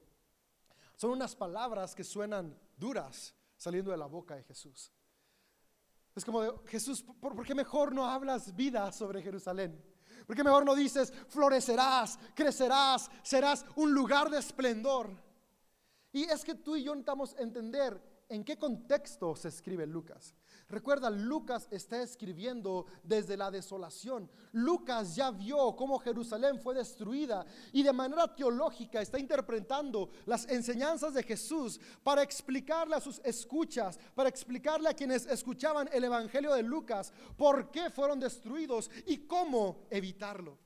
Son 0.97 1.11
unas 1.11 1.37
palabras 1.37 1.95
que 1.95 2.05
suenan 2.05 2.59
duras 2.77 3.35
saliendo 3.57 3.91
de 3.91 3.97
la 3.97 4.07
boca 4.07 4.37
de 4.37 4.43
Jesús. 4.45 4.93
Es 6.15 6.25
como, 6.25 6.43
de, 6.43 6.53
Jesús, 6.67 7.03
¿por, 7.21 7.45
qué 7.45 7.55
mejor 7.55 7.95
no 7.95 8.07
hablas 8.07 8.55
vida 8.55 8.91
sobre 8.93 9.23
Jerusalén? 9.23 9.83
¿Por 10.27 10.35
qué 10.35 10.43
mejor 10.43 10.65
no 10.65 10.75
dices, 10.75 11.13
florecerás, 11.29 12.19
crecerás, 12.35 13.11
serás 13.23 13.65
un 13.77 13.93
lugar 13.93 14.31
de 14.31 14.39
esplendor? 14.39 15.11
Y 16.13 16.25
es 16.25 16.43
que 16.43 16.55
tú 16.55 16.77
y 16.77 16.85
yo 16.85 16.95
necesitamos 16.95 17.37
entender 17.39 18.01
en 18.29 18.45
qué 18.45 18.59
contexto 18.59 19.37
se 19.37 19.49
escribe 19.49 19.87
Lucas. 19.87 20.35
Recuerda, 20.69 21.11
Lucas 21.11 21.69
está 21.71 22.03
escribiendo 22.03 22.87
desde 23.05 23.37
la 23.37 23.51
desolación. 23.51 24.29
Lucas 24.53 25.15
ya 25.15 25.31
vio 25.31 25.77
cómo 25.77 25.99
Jerusalén 25.99 26.59
fue 26.59 26.75
destruida 26.75 27.47
y 27.73 27.85
de 27.85 27.93
manera 27.93 28.35
teológica 28.35 29.01
está 29.01 29.19
interpretando 29.19 30.11
las 30.25 30.49
enseñanzas 30.49 31.15
de 31.15 31.23
Jesús 31.23 31.81
para 32.03 32.23
explicarle 32.23 32.97
a 32.97 33.01
sus 33.01 33.21
escuchas, 33.25 33.99
para 34.15 34.29
explicarle 34.29 34.89
a 34.89 34.95
quienes 34.95 35.27
escuchaban 35.27 35.89
el 35.93 36.03
Evangelio 36.03 36.53
de 36.53 36.63
Lucas 36.63 37.13
por 37.37 37.71
qué 37.71 37.91
fueron 37.91 38.19
destruidos 38.19 38.91
y 39.07 39.19
cómo 39.19 39.87
evitarlo. 39.91 40.59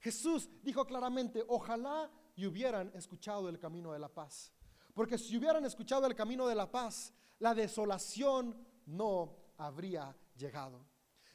Jesús 0.00 0.48
dijo 0.62 0.84
claramente, 0.86 1.44
ojalá 1.48 2.10
hubieran 2.46 2.90
escuchado 2.94 3.48
el 3.48 3.58
camino 3.58 3.92
de 3.92 3.98
la 3.98 4.08
paz. 4.08 4.52
Porque 4.94 5.18
si 5.18 5.36
hubieran 5.36 5.64
escuchado 5.64 6.06
el 6.06 6.14
camino 6.14 6.46
de 6.46 6.54
la 6.54 6.70
paz, 6.70 7.12
la 7.38 7.54
desolación 7.54 8.56
no 8.86 9.39
habría 9.60 10.16
llegado. 10.36 10.84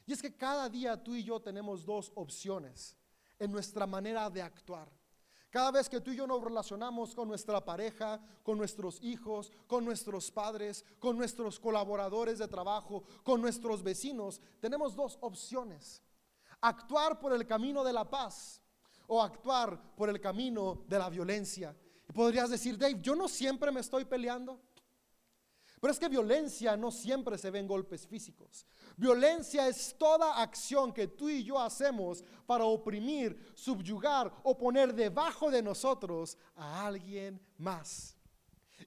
Y 0.06 0.14
es 0.14 0.22
que 0.22 0.36
cada 0.36 0.70
día 0.70 1.02
tú 1.02 1.16
y 1.16 1.24
yo 1.24 1.40
tenemos 1.40 1.86
dos 1.86 2.12
opciones 2.16 2.96
en 3.40 3.52
nuestra 3.52 3.88
manera 3.88 4.30
de 4.30 4.42
actuar. 4.42 4.92
Cada 5.50 5.72
vez 5.72 5.88
que 5.88 6.02
tú 6.02 6.12
y 6.12 6.18
yo 6.18 6.28
nos 6.28 6.44
relacionamos 6.44 7.16
con 7.16 7.30
nuestra 7.30 7.64
pareja, 7.64 8.20
con 8.44 8.58
nuestros 8.58 9.02
hijos, 9.02 9.54
con 9.68 9.86
nuestros 9.86 10.30
padres, 10.30 10.84
con 11.00 11.18
nuestros 11.18 11.60
colaboradores 11.60 12.40
de 12.40 12.48
trabajo, 12.48 13.06
con 13.24 13.42
nuestros 13.42 13.82
vecinos, 13.82 14.42
tenemos 14.60 14.96
dos 14.96 15.18
opciones. 15.22 16.04
Actuar 16.60 17.20
por 17.20 17.32
el 17.32 17.48
camino 17.48 17.86
de 17.86 17.94
la 17.94 18.10
paz 18.10 18.62
o 19.08 19.22
actuar 19.22 19.96
por 19.96 20.10
el 20.10 20.20
camino 20.20 20.84
de 20.88 21.00
la 21.00 21.10
violencia. 21.10 21.74
Y 22.10 22.12
podrías 22.12 22.50
decir, 22.50 22.78
Dave, 22.78 23.00
yo 23.02 23.16
no 23.16 23.30
siempre 23.30 23.72
me 23.72 23.80
estoy 23.80 24.04
peleando. 24.04 24.60
Pero 25.86 25.94
es 25.94 26.00
que 26.00 26.10
violencia 26.10 26.76
no 26.76 26.90
siempre 26.90 27.38
se 27.38 27.52
ve 27.52 27.60
en 27.60 27.68
golpes 27.68 28.08
físicos. 28.08 28.66
Violencia 28.98 29.68
es 29.68 29.96
toda 29.96 30.42
acción 30.42 30.92
que 30.92 31.10
tú 31.10 31.30
y 31.30 31.44
yo 31.44 31.60
hacemos 31.60 32.24
para 32.48 32.66
oprimir, 32.66 33.54
subyugar 33.54 34.34
o 34.42 34.58
poner 34.58 34.96
debajo 34.96 35.52
de 35.52 35.62
nosotros 35.62 36.40
a 36.56 36.88
alguien 36.88 37.40
más. 37.60 38.18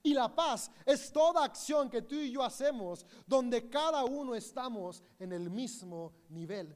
Y 0.03 0.13
la 0.13 0.35
paz 0.35 0.69
es 0.85 1.09
toda 1.09 1.45
acción 1.45 1.89
que 1.89 2.01
tú 2.01 2.15
y 2.15 2.31
yo 2.31 2.43
hacemos 2.43 3.05
donde 3.25 3.69
cada 3.69 4.03
uno 4.03 4.35
estamos 4.35 5.01
en 5.19 5.31
el 5.31 5.49
mismo 5.49 6.11
nivel. 6.27 6.75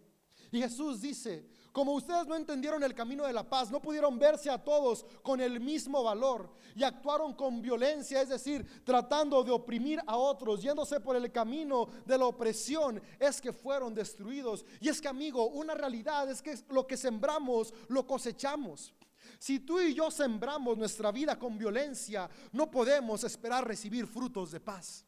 Y 0.54 0.62
Jesús 0.62 1.02
dice, 1.02 1.50
como 1.74 1.94
ustedes 1.94 2.28
no 2.28 2.36
entendieron 2.36 2.84
el 2.84 2.94
camino 2.94 3.26
de 3.26 3.34
la 3.34 3.50
paz, 3.50 3.72
no 3.72 3.82
pudieron 3.82 4.20
verse 4.20 4.50
a 4.50 4.64
todos 4.64 5.06
con 5.24 5.42
el 5.42 5.60
mismo 5.60 6.04
valor 6.04 6.54
y 6.76 6.84
actuaron 6.84 7.34
con 7.34 7.64
violencia, 7.64 8.22
es 8.22 8.30
decir, 8.30 8.84
tratando 8.86 9.44
de 9.44 9.52
oprimir 9.52 10.00
a 10.06 10.16
otros, 10.16 10.62
yéndose 10.62 11.00
por 11.00 11.16
el 11.16 11.32
camino 11.32 11.90
de 12.06 12.18
la 12.18 12.26
opresión, 12.26 13.02
es 13.20 13.42
que 13.42 13.52
fueron 13.52 13.96
destruidos. 13.96 14.64
Y 14.80 14.88
es 14.88 15.02
que, 15.02 15.08
amigo, 15.08 15.48
una 15.48 15.74
realidad 15.74 16.30
es 16.30 16.44
que 16.44 16.56
lo 16.70 16.86
que 16.86 16.96
sembramos, 16.96 17.74
lo 17.88 18.06
cosechamos. 18.06 18.94
Si 19.40 19.60
tú 19.60 19.80
y 19.80 19.96
yo 19.96 20.12
sembramos 20.12 20.78
nuestra 20.78 21.12
vida 21.12 21.40
con 21.40 21.58
violencia, 21.58 22.30
no 22.52 22.70
podemos 22.70 23.24
esperar 23.24 23.68
recibir 23.68 24.06
frutos 24.06 24.52
de 24.52 24.60
paz. 24.60 25.08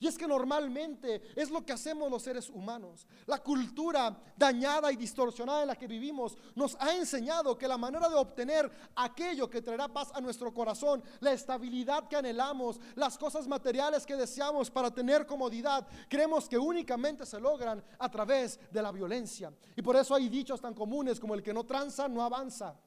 Y 0.00 0.06
es 0.06 0.18
que 0.18 0.26
normalmente 0.26 1.22
es 1.36 1.50
lo 1.50 1.64
que 1.64 1.72
hacemos 1.72 2.10
los 2.10 2.22
seres 2.22 2.50
humanos. 2.50 3.06
La 3.26 3.38
cultura 3.38 4.16
dañada 4.36 4.92
y 4.92 4.96
distorsionada 4.96 5.62
en 5.62 5.68
la 5.68 5.76
que 5.76 5.86
vivimos 5.86 6.36
nos 6.54 6.76
ha 6.80 6.94
enseñado 6.94 7.56
que 7.56 7.68
la 7.68 7.78
manera 7.78 8.08
de 8.08 8.14
obtener 8.14 8.70
aquello 8.96 9.48
que 9.48 9.62
traerá 9.62 9.88
paz 9.88 10.10
a 10.14 10.20
nuestro 10.20 10.52
corazón, 10.52 11.02
la 11.20 11.32
estabilidad 11.32 12.08
que 12.08 12.16
anhelamos, 12.16 12.80
las 12.94 13.18
cosas 13.18 13.46
materiales 13.46 14.06
que 14.06 14.16
deseamos 14.16 14.70
para 14.70 14.90
tener 14.90 15.26
comodidad, 15.26 15.86
creemos 16.08 16.48
que 16.48 16.58
únicamente 16.58 17.26
se 17.26 17.40
logran 17.40 17.84
a 17.98 18.10
través 18.10 18.58
de 18.70 18.82
la 18.82 18.92
violencia. 18.92 19.52
Y 19.76 19.82
por 19.82 19.96
eso 19.96 20.14
hay 20.14 20.28
dichos 20.28 20.60
tan 20.60 20.74
comunes 20.74 21.20
como 21.20 21.34
el 21.34 21.42
que 21.42 21.54
no 21.54 21.64
tranza 21.64 22.08
no 22.08 22.22
avanza. 22.22 22.78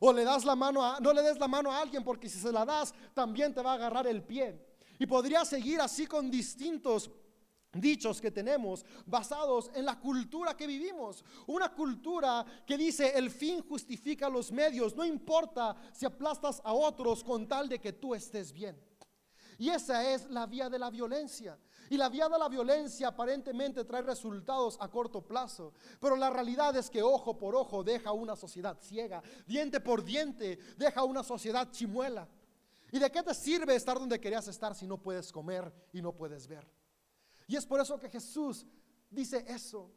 O 0.00 0.12
le 0.12 0.24
das 0.24 0.44
la 0.44 0.54
mano 0.54 1.00
no 1.00 1.12
le 1.12 1.22
des 1.22 1.38
la 1.38 1.48
mano 1.48 1.72
a 1.72 1.80
alguien 1.80 2.04
porque 2.04 2.28
si 2.28 2.38
se 2.38 2.52
la 2.52 2.64
das 2.64 2.94
también 3.14 3.52
te 3.52 3.62
va 3.62 3.72
a 3.72 3.74
agarrar 3.74 4.06
el 4.06 4.22
pie. 4.22 4.67
Y 4.98 5.06
podría 5.06 5.44
seguir 5.44 5.80
así 5.80 6.06
con 6.06 6.30
distintos 6.30 7.10
dichos 7.72 8.20
que 8.20 8.30
tenemos 8.30 8.84
basados 9.06 9.70
en 9.74 9.84
la 9.84 9.98
cultura 9.98 10.56
que 10.56 10.66
vivimos. 10.66 11.24
Una 11.46 11.72
cultura 11.72 12.44
que 12.66 12.76
dice 12.76 13.12
el 13.16 13.30
fin 13.30 13.62
justifica 13.62 14.28
los 14.28 14.50
medios, 14.50 14.96
no 14.96 15.04
importa 15.04 15.76
si 15.92 16.06
aplastas 16.06 16.60
a 16.64 16.72
otros 16.72 17.22
con 17.22 17.46
tal 17.46 17.68
de 17.68 17.78
que 17.78 17.92
tú 17.92 18.14
estés 18.14 18.52
bien. 18.52 18.76
Y 19.58 19.70
esa 19.70 20.08
es 20.12 20.30
la 20.30 20.46
vía 20.46 20.70
de 20.70 20.78
la 20.78 20.88
violencia. 20.88 21.58
Y 21.90 21.96
la 21.96 22.08
vía 22.08 22.28
de 22.28 22.38
la 22.38 22.48
violencia 22.48 23.08
aparentemente 23.08 23.84
trae 23.84 24.02
resultados 24.02 24.76
a 24.78 24.88
corto 24.88 25.26
plazo, 25.26 25.72
pero 25.98 26.16
la 26.16 26.28
realidad 26.28 26.76
es 26.76 26.90
que 26.90 27.02
ojo 27.02 27.38
por 27.38 27.56
ojo 27.56 27.82
deja 27.82 28.12
una 28.12 28.36
sociedad 28.36 28.78
ciega, 28.80 29.22
diente 29.46 29.80
por 29.80 30.04
diente 30.04 30.58
deja 30.76 31.02
una 31.04 31.22
sociedad 31.22 31.70
chimuela. 31.70 32.28
¿Y 32.90 32.98
de 32.98 33.10
qué 33.10 33.22
te 33.22 33.34
sirve 33.34 33.74
estar 33.74 33.98
donde 33.98 34.20
querías 34.20 34.48
estar 34.48 34.74
si 34.74 34.86
no 34.86 34.98
puedes 34.98 35.30
comer 35.30 35.72
y 35.92 36.00
no 36.00 36.14
puedes 36.14 36.46
ver? 36.46 36.66
Y 37.46 37.56
es 37.56 37.66
por 37.66 37.80
eso 37.80 37.98
que 37.98 38.08
Jesús 38.08 38.66
dice 39.10 39.44
eso. 39.46 39.90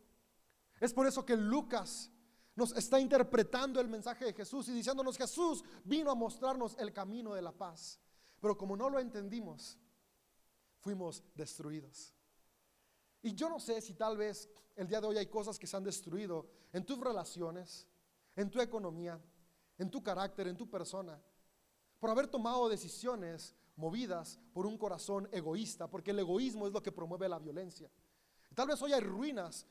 Es 0.80 0.94
por 0.94 1.08
eso 1.08 1.26
que 1.26 1.38
Lucas 1.38 2.10
nos 2.56 2.76
está 2.76 3.00
interpretando 3.00 3.80
el 3.80 3.88
mensaje 3.88 4.26
de 4.26 4.34
Jesús 4.34 4.68
y 4.68 4.74
diciéndonos 4.74 5.18
Jesús 5.18 5.64
vino 5.86 6.12
a 6.12 6.16
mostrarnos 6.16 6.76
el 6.80 6.92
camino 6.92 7.34
de 7.34 7.42
la 7.42 7.52
paz. 7.52 8.00
Pero 8.42 8.58
como 8.58 8.76
no 8.76 8.90
lo 8.90 9.00
entendimos, 9.00 9.78
fuimos 10.80 11.24
destruidos. 11.36 12.14
Y 13.22 13.34
yo 13.36 13.50
no 13.50 13.60
sé 13.60 13.80
si 13.82 13.94
tal 13.94 14.18
vez 14.18 14.50
el 14.76 14.88
día 14.88 15.00
de 15.00 15.08
hoy 15.08 15.18
hay 15.18 15.28
cosas 15.28 15.60
que 15.60 15.68
se 15.68 15.78
han 15.78 15.84
destruido 15.84 16.50
en 16.74 16.86
tus 16.86 17.00
relaciones, 17.00 17.88
en 18.36 18.50
tu 18.50 18.60
economía, 18.60 19.22
en 19.78 19.90
tu 19.90 20.02
carácter, 20.04 20.48
en 20.48 20.58
tu 20.58 20.70
persona 20.70 21.22
por 22.02 22.10
haber 22.10 22.28
tomado 22.28 22.68
decisiones 22.68 23.56
movidas 23.76 24.40
por 24.54 24.66
un 24.66 24.76
corazón 24.76 25.30
egoísta, 25.32 25.88
porque 25.88 26.10
el 26.10 26.20
egoísmo 26.20 26.66
es 26.66 26.74
lo 26.74 26.82
que 26.82 26.92
promueve 26.92 27.30
la 27.30 27.38
violencia. 27.38 27.92
Tal 28.56 28.68
vez 28.68 28.82
hoy 28.82 28.92
hay 28.92 29.02
ruinas, 29.02 29.68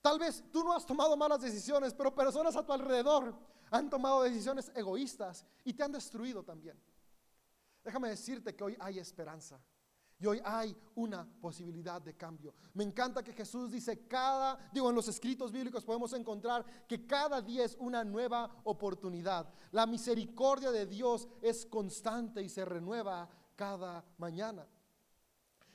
tal 0.00 0.20
vez 0.20 0.44
tú 0.52 0.62
no 0.62 0.72
has 0.72 0.86
tomado 0.86 1.16
malas 1.16 1.40
decisiones, 1.40 1.92
pero 1.92 2.14
personas 2.14 2.54
a 2.54 2.64
tu 2.64 2.72
alrededor 2.72 3.36
han 3.72 3.90
tomado 3.90 4.22
decisiones 4.22 4.70
egoístas 4.76 5.44
y 5.64 5.74
te 5.74 5.82
han 5.82 5.90
destruido 5.90 6.44
también. 6.44 6.80
Déjame 7.82 8.08
decirte 8.08 8.54
que 8.54 8.62
hoy 8.62 8.76
hay 8.78 9.00
esperanza. 9.00 9.60
Y 10.18 10.26
hoy 10.26 10.40
hay 10.44 10.76
una 10.94 11.26
posibilidad 11.40 12.00
de 12.00 12.16
cambio. 12.16 12.54
Me 12.74 12.84
encanta 12.84 13.22
que 13.22 13.32
Jesús 13.32 13.72
dice 13.72 14.06
cada, 14.06 14.56
digo, 14.72 14.88
en 14.88 14.96
los 14.96 15.08
escritos 15.08 15.50
bíblicos 15.50 15.84
podemos 15.84 16.12
encontrar 16.12 16.64
que 16.86 17.06
cada 17.06 17.42
día 17.42 17.64
es 17.64 17.76
una 17.80 18.04
nueva 18.04 18.62
oportunidad. 18.64 19.52
La 19.72 19.86
misericordia 19.86 20.70
de 20.70 20.86
Dios 20.86 21.28
es 21.42 21.66
constante 21.66 22.42
y 22.42 22.48
se 22.48 22.64
renueva 22.64 23.28
cada 23.56 24.04
mañana. 24.18 24.66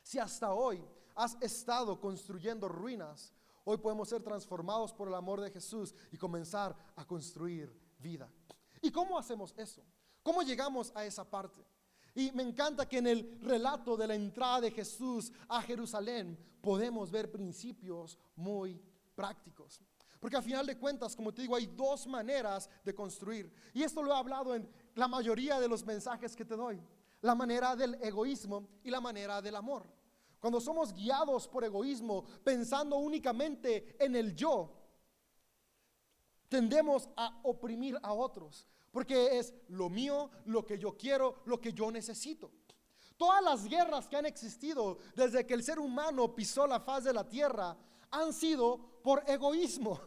Si 0.02 0.20
hasta 0.20 0.54
hoy 0.54 0.84
has 1.16 1.38
estado 1.42 2.00
construyendo 2.00 2.70
ruinas, 2.70 3.34
hoy 3.66 3.78
podemos 3.78 4.08
ser 4.08 4.24
transformados 4.24 4.94
por 4.94 5.10
el 5.10 5.16
amor 5.16 5.42
de 5.42 5.52
Jesús 5.52 5.94
y 6.12 6.18
comenzar 6.18 6.76
a 6.96 7.06
construir 7.06 7.78
vida. 8.00 8.32
¿Y 8.82 8.90
cómo 8.90 9.20
hacemos 9.20 9.54
eso? 9.58 9.84
¿Cómo 10.24 10.42
llegamos 10.42 10.92
a 10.96 11.06
esa 11.06 11.30
parte? 11.30 11.66
Y 12.16 12.32
me 12.32 12.44
encanta 12.44 12.88
que 12.88 12.98
en 12.98 13.08
el 13.08 13.40
relato 13.42 13.96
de 13.96 14.08
la 14.08 14.16
entrada 14.16 14.62
de 14.62 14.72
Jesús 14.72 15.32
a 15.48 15.62
Jerusalén 15.62 16.38
podemos 16.62 17.12
ver 17.12 17.32
principios 17.32 18.18
muy 18.36 18.82
prácticos. 19.16 19.82
Porque 20.20 20.36
al 20.36 20.44
final 20.44 20.66
de 20.66 20.78
cuentas, 20.78 21.16
como 21.16 21.34
te 21.34 21.42
digo, 21.42 21.56
hay 21.56 21.68
dos 21.68 22.06
maneras 22.06 22.70
de 22.84 22.94
construir. 22.94 23.52
Y 23.74 23.84
esto 23.84 24.04
lo 24.04 24.12
he 24.12 24.18
hablado 24.18 24.54
en 24.54 24.70
la 24.96 25.08
mayoría 25.08 25.60
de 25.60 25.68
los 25.68 25.86
mensajes 25.86 26.36
que 26.36 26.44
te 26.46 26.56
doy. 26.56 26.82
La 27.22 27.36
manera 27.36 27.76
del 27.76 27.96
egoísmo 28.02 28.68
y 28.84 28.90
la 28.90 29.00
manera 29.00 29.42
del 29.42 29.56
amor. 29.56 29.86
Cuando 30.40 30.60
somos 30.60 30.94
guiados 30.94 31.48
por 31.48 31.64
egoísmo, 31.64 32.26
pensando 32.44 32.98
únicamente 32.98 33.96
en 34.04 34.16
el 34.16 34.36
yo, 34.36 34.74
tendemos 36.48 37.10
a 37.16 37.40
oprimir 37.44 37.98
a 38.02 38.14
otros. 38.14 38.68
Porque 38.92 39.38
es 39.38 39.54
lo 39.68 39.90
mío, 39.90 40.30
lo 40.46 40.66
que 40.66 40.78
yo 40.78 40.98
quiero, 40.98 41.42
lo 41.46 41.60
que 41.60 41.74
yo 41.74 41.92
necesito. 41.92 42.52
Todas 43.18 43.44
las 43.44 43.66
guerras 43.66 44.08
que 44.08 44.16
han 44.16 44.26
existido 44.26 44.98
desde 45.16 45.46
que 45.46 45.54
el 45.54 45.64
ser 45.64 45.78
humano 45.78 46.34
pisó 46.34 46.66
la 46.66 46.80
faz 46.80 47.04
de 47.04 47.14
la 47.14 47.28
tierra 47.28 47.78
han 48.12 48.34
sido 48.34 49.02
por 49.04 49.24
egoísmo. 49.28 50.00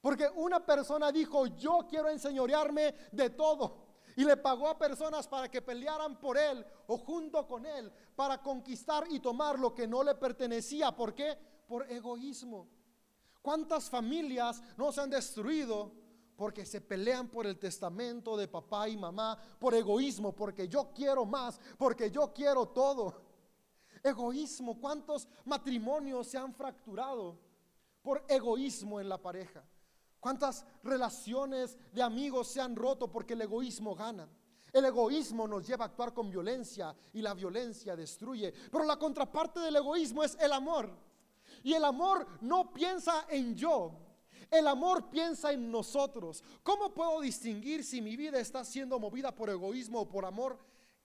Porque 0.00 0.28
una 0.34 0.64
persona 0.64 1.10
dijo, 1.10 1.46
yo 1.46 1.86
quiero 1.88 2.08
enseñorearme 2.08 2.94
de 3.12 3.30
todo. 3.30 3.86
Y 4.16 4.24
le 4.24 4.36
pagó 4.36 4.68
a 4.68 4.78
personas 4.78 5.28
para 5.28 5.48
que 5.48 5.62
pelearan 5.62 6.18
por 6.18 6.36
él 6.36 6.66
o 6.88 6.98
junto 6.98 7.46
con 7.46 7.64
él 7.64 7.92
para 8.16 8.42
conquistar 8.42 9.04
y 9.08 9.20
tomar 9.20 9.58
lo 9.58 9.72
que 9.72 9.86
no 9.86 10.02
le 10.02 10.16
pertenecía. 10.16 10.90
¿Por 10.90 11.14
qué? 11.14 11.38
Por 11.68 11.88
egoísmo. 11.90 12.68
¿Cuántas 13.40 13.88
familias 13.88 14.60
no 14.76 14.90
se 14.90 15.00
han 15.00 15.10
destruido 15.10 15.92
porque 16.38 16.64
se 16.64 16.80
pelean 16.80 17.26
por 17.26 17.48
el 17.48 17.58
testamento 17.58 18.36
de 18.36 18.46
papá 18.46 18.88
y 18.88 18.96
mamá, 18.96 19.36
por 19.58 19.74
egoísmo, 19.74 20.36
porque 20.36 20.68
yo 20.68 20.92
quiero 20.94 21.26
más, 21.26 21.60
porque 21.76 22.12
yo 22.12 22.32
quiero 22.32 22.66
todo. 22.66 23.12
Egoísmo, 24.04 24.80
¿cuántos 24.80 25.26
matrimonios 25.44 26.28
se 26.28 26.38
han 26.38 26.54
fracturado 26.54 27.36
por 28.02 28.24
egoísmo 28.28 29.00
en 29.00 29.08
la 29.08 29.20
pareja? 29.20 29.64
¿Cuántas 30.20 30.64
relaciones 30.84 31.76
de 31.92 32.02
amigos 32.02 32.46
se 32.46 32.60
han 32.60 32.76
roto 32.76 33.10
porque 33.10 33.32
el 33.32 33.42
egoísmo 33.42 33.96
gana? 33.96 34.28
El 34.72 34.84
egoísmo 34.84 35.48
nos 35.48 35.66
lleva 35.66 35.86
a 35.86 35.88
actuar 35.88 36.14
con 36.14 36.30
violencia 36.30 36.94
y 37.14 37.20
la 37.20 37.34
violencia 37.34 37.96
destruye. 37.96 38.54
Pero 38.70 38.84
la 38.84 38.96
contraparte 38.96 39.58
del 39.58 39.74
egoísmo 39.74 40.22
es 40.22 40.36
el 40.40 40.52
amor. 40.52 40.88
Y 41.64 41.72
el 41.72 41.84
amor 41.84 42.24
no 42.42 42.72
piensa 42.72 43.26
en 43.28 43.56
yo, 43.56 44.07
el 44.50 44.66
amor 44.66 45.10
piensa 45.10 45.52
en 45.52 45.70
nosotros. 45.70 46.42
¿Cómo 46.62 46.94
puedo 46.94 47.20
distinguir 47.20 47.84
si 47.84 48.00
mi 48.00 48.16
vida 48.16 48.40
está 48.40 48.64
siendo 48.64 48.98
movida 48.98 49.34
por 49.34 49.50
egoísmo 49.50 50.00
o 50.00 50.08
por 50.08 50.24
amor? 50.24 50.58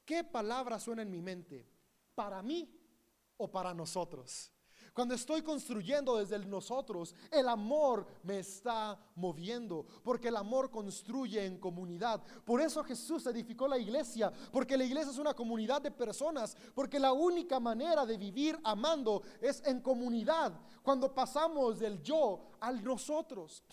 ¿Qué 0.05 0.23
palabra 0.23 0.79
suena 0.79 1.01
en 1.01 1.11
mi 1.11 1.21
mente? 1.21 1.67
¿Para 2.15 2.41
mí 2.41 2.69
o 3.37 3.51
para 3.51 3.73
nosotros? 3.73 4.52
Cuando 4.93 5.15
estoy 5.15 5.41
construyendo 5.41 6.17
desde 6.17 6.37
nosotros, 6.45 7.15
el 7.31 7.49
amor 7.49 8.05
me 8.21 8.39
está 8.39 8.99
moviendo, 9.15 9.87
porque 10.03 10.27
el 10.27 10.35
amor 10.35 10.69
construye 10.69 11.43
en 11.43 11.57
comunidad. 11.57 12.21
Por 12.45 12.61
eso 12.61 12.83
Jesús 12.83 13.25
edificó 13.25 13.67
la 13.67 13.79
iglesia, 13.79 14.31
porque 14.51 14.77
la 14.77 14.83
iglesia 14.83 15.11
es 15.11 15.17
una 15.17 15.33
comunidad 15.33 15.81
de 15.81 15.89
personas, 15.89 16.55
porque 16.75 16.99
la 16.99 17.11
única 17.11 17.59
manera 17.59 18.05
de 18.05 18.17
vivir 18.17 18.59
amando 18.63 19.23
es 19.41 19.63
en 19.65 19.81
comunidad, 19.81 20.53
cuando 20.83 21.13
pasamos 21.13 21.79
del 21.79 22.01
yo 22.03 22.51
al 22.59 22.83
nosotros. 22.83 23.63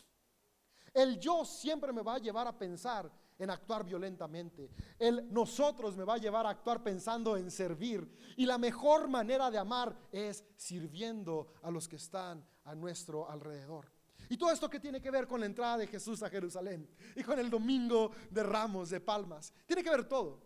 El 0.94 1.20
yo 1.20 1.44
siempre 1.44 1.92
me 1.92 2.02
va 2.02 2.14
a 2.14 2.18
llevar 2.18 2.46
a 2.48 2.56
pensar 2.56 3.10
en 3.40 3.50
actuar 3.50 3.84
violentamente. 3.84 4.70
El 4.98 5.32
nosotros 5.32 5.96
me 5.96 6.04
va 6.04 6.14
a 6.14 6.18
llevar 6.18 6.46
a 6.46 6.50
actuar 6.50 6.82
pensando 6.82 7.36
en 7.36 7.50
servir. 7.50 8.08
Y 8.36 8.46
la 8.46 8.58
mejor 8.58 9.08
manera 9.08 9.50
de 9.50 9.58
amar 9.58 9.96
es 10.12 10.44
sirviendo 10.56 11.48
a 11.62 11.70
los 11.70 11.88
que 11.88 11.96
están 11.96 12.46
a 12.64 12.74
nuestro 12.74 13.28
alrededor. 13.28 13.90
Y 14.28 14.36
todo 14.36 14.52
esto 14.52 14.70
que 14.70 14.78
tiene 14.78 15.00
que 15.00 15.10
ver 15.10 15.26
con 15.26 15.40
la 15.40 15.46
entrada 15.46 15.78
de 15.78 15.86
Jesús 15.86 16.22
a 16.22 16.30
Jerusalén 16.30 16.88
y 17.16 17.24
con 17.24 17.38
el 17.38 17.50
domingo 17.50 18.12
de 18.30 18.42
ramos, 18.42 18.90
de 18.90 19.00
palmas. 19.00 19.52
Tiene 19.66 19.82
que 19.82 19.90
ver 19.90 20.04
todo. 20.04 20.38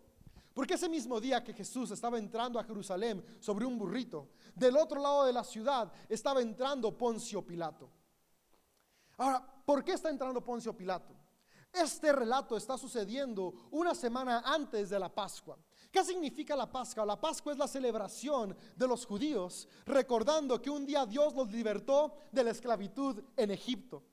Porque 0.54 0.74
ese 0.74 0.88
mismo 0.88 1.20
día 1.20 1.42
que 1.42 1.52
Jesús 1.52 1.90
estaba 1.90 2.16
entrando 2.16 2.60
a 2.60 2.64
Jerusalén 2.64 3.24
sobre 3.40 3.66
un 3.66 3.76
burrito, 3.76 4.30
del 4.54 4.76
otro 4.76 5.02
lado 5.02 5.24
de 5.24 5.32
la 5.32 5.42
ciudad 5.42 5.92
estaba 6.08 6.40
entrando 6.40 6.96
Poncio 6.96 7.44
Pilato. 7.44 7.90
Ahora, 9.16 9.44
¿por 9.66 9.82
qué 9.84 9.92
está 9.92 10.10
entrando 10.10 10.44
Poncio 10.44 10.76
Pilato? 10.76 11.23
Este 11.74 12.12
relato 12.12 12.56
está 12.56 12.78
sucediendo 12.78 13.52
una 13.72 13.96
semana 13.96 14.42
antes 14.44 14.90
de 14.90 14.98
la 14.98 15.12
Pascua. 15.12 15.58
¿Qué 15.90 16.04
significa 16.04 16.54
la 16.54 16.70
Pascua? 16.70 17.04
La 17.04 17.20
Pascua 17.20 17.52
es 17.52 17.58
la 17.58 17.66
celebración 17.66 18.56
de 18.76 18.86
los 18.86 19.04
judíos, 19.04 19.68
recordando 19.84 20.62
que 20.62 20.70
un 20.70 20.86
día 20.86 21.04
Dios 21.04 21.34
los 21.34 21.50
libertó 21.50 22.14
de 22.30 22.44
la 22.44 22.52
esclavitud 22.52 23.20
en 23.36 23.50
Egipto. 23.50 24.04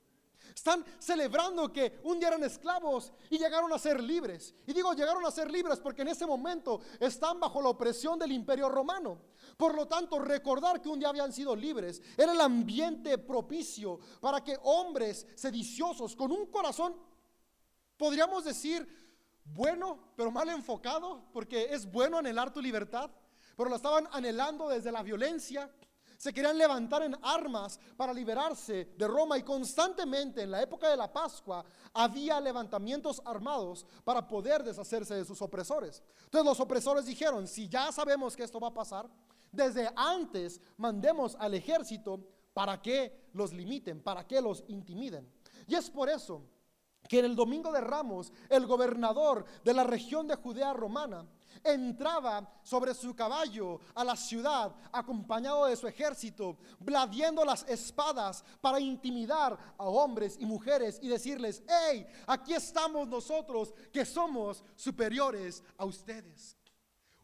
Están 0.54 0.84
celebrando 0.98 1.72
que 1.72 2.00
un 2.04 2.18
día 2.18 2.28
eran 2.28 2.44
esclavos 2.44 3.12
y 3.30 3.38
llegaron 3.38 3.72
a 3.72 3.78
ser 3.78 4.02
libres. 4.02 4.54
Y 4.66 4.72
digo 4.72 4.92
llegaron 4.92 5.24
a 5.24 5.30
ser 5.30 5.50
libres 5.50 5.78
porque 5.78 6.02
en 6.02 6.08
ese 6.08 6.26
momento 6.26 6.80
están 7.00 7.40
bajo 7.40 7.62
la 7.62 7.70
opresión 7.70 8.18
del 8.18 8.32
imperio 8.32 8.68
romano. 8.68 9.18
Por 9.56 9.74
lo 9.74 9.86
tanto, 9.86 10.18
recordar 10.18 10.80
que 10.80 10.88
un 10.88 10.98
día 10.98 11.08
habían 11.08 11.32
sido 11.32 11.54
libres 11.54 12.02
era 12.16 12.32
el 12.32 12.40
ambiente 12.40 13.18
propicio 13.18 13.98
para 14.20 14.42
que 14.42 14.58
hombres 14.62 15.26
sediciosos 15.34 16.16
con 16.16 16.32
un 16.32 16.46
corazón, 16.46 16.94
podríamos 18.02 18.42
decir, 18.42 18.84
bueno, 19.44 19.96
pero 20.16 20.32
mal 20.32 20.48
enfocado, 20.48 21.22
porque 21.32 21.68
es 21.70 21.88
bueno 21.88 22.18
anhelar 22.18 22.52
tu 22.52 22.60
libertad, 22.60 23.08
pero 23.56 23.70
lo 23.70 23.76
estaban 23.76 24.08
anhelando 24.10 24.68
desde 24.68 24.90
la 24.90 25.04
violencia. 25.04 25.70
Se 26.16 26.32
querían 26.32 26.58
levantar 26.58 27.04
en 27.04 27.16
armas 27.22 27.78
para 27.96 28.12
liberarse 28.12 28.92
de 28.98 29.06
Roma 29.06 29.38
y 29.38 29.44
constantemente 29.44 30.42
en 30.42 30.50
la 30.50 30.60
época 30.60 30.90
de 30.90 30.96
la 30.96 31.12
Pascua 31.12 31.64
había 31.94 32.40
levantamientos 32.40 33.22
armados 33.24 33.86
para 34.02 34.26
poder 34.26 34.64
deshacerse 34.64 35.14
de 35.14 35.24
sus 35.24 35.40
opresores. 35.40 36.02
Entonces 36.24 36.44
los 36.44 36.58
opresores 36.58 37.06
dijeron, 37.06 37.46
si 37.46 37.68
ya 37.68 37.92
sabemos 37.92 38.34
que 38.34 38.42
esto 38.42 38.58
va 38.58 38.66
a 38.66 38.74
pasar, 38.74 39.08
desde 39.52 39.88
antes 39.94 40.60
mandemos 40.76 41.36
al 41.38 41.54
ejército 41.54 42.18
para 42.52 42.82
que 42.82 43.28
los 43.32 43.52
limiten, 43.52 44.02
para 44.02 44.26
que 44.26 44.40
los 44.40 44.64
intimiden. 44.66 45.32
Y 45.68 45.76
es 45.76 45.88
por 45.88 46.08
eso 46.08 46.42
que 47.08 47.18
en 47.18 47.26
el 47.26 47.36
domingo 47.36 47.72
de 47.72 47.80
Ramos 47.80 48.32
el 48.48 48.66
gobernador 48.66 49.44
de 49.64 49.74
la 49.74 49.84
región 49.84 50.26
de 50.28 50.36
Judea 50.36 50.72
romana 50.72 51.26
entraba 51.64 52.48
sobre 52.62 52.94
su 52.94 53.14
caballo 53.14 53.80
a 53.94 54.04
la 54.04 54.16
ciudad 54.16 54.74
acompañado 54.90 55.66
de 55.66 55.76
su 55.76 55.86
ejército, 55.86 56.56
bladiendo 56.80 57.44
las 57.44 57.64
espadas 57.68 58.44
para 58.60 58.80
intimidar 58.80 59.56
a 59.78 59.84
hombres 59.84 60.36
y 60.40 60.46
mujeres 60.46 60.98
y 61.02 61.08
decirles, 61.08 61.62
hey, 61.68 62.06
aquí 62.26 62.54
estamos 62.54 63.06
nosotros 63.08 63.74
que 63.92 64.04
somos 64.04 64.64
superiores 64.76 65.62
a 65.76 65.84
ustedes. 65.84 66.56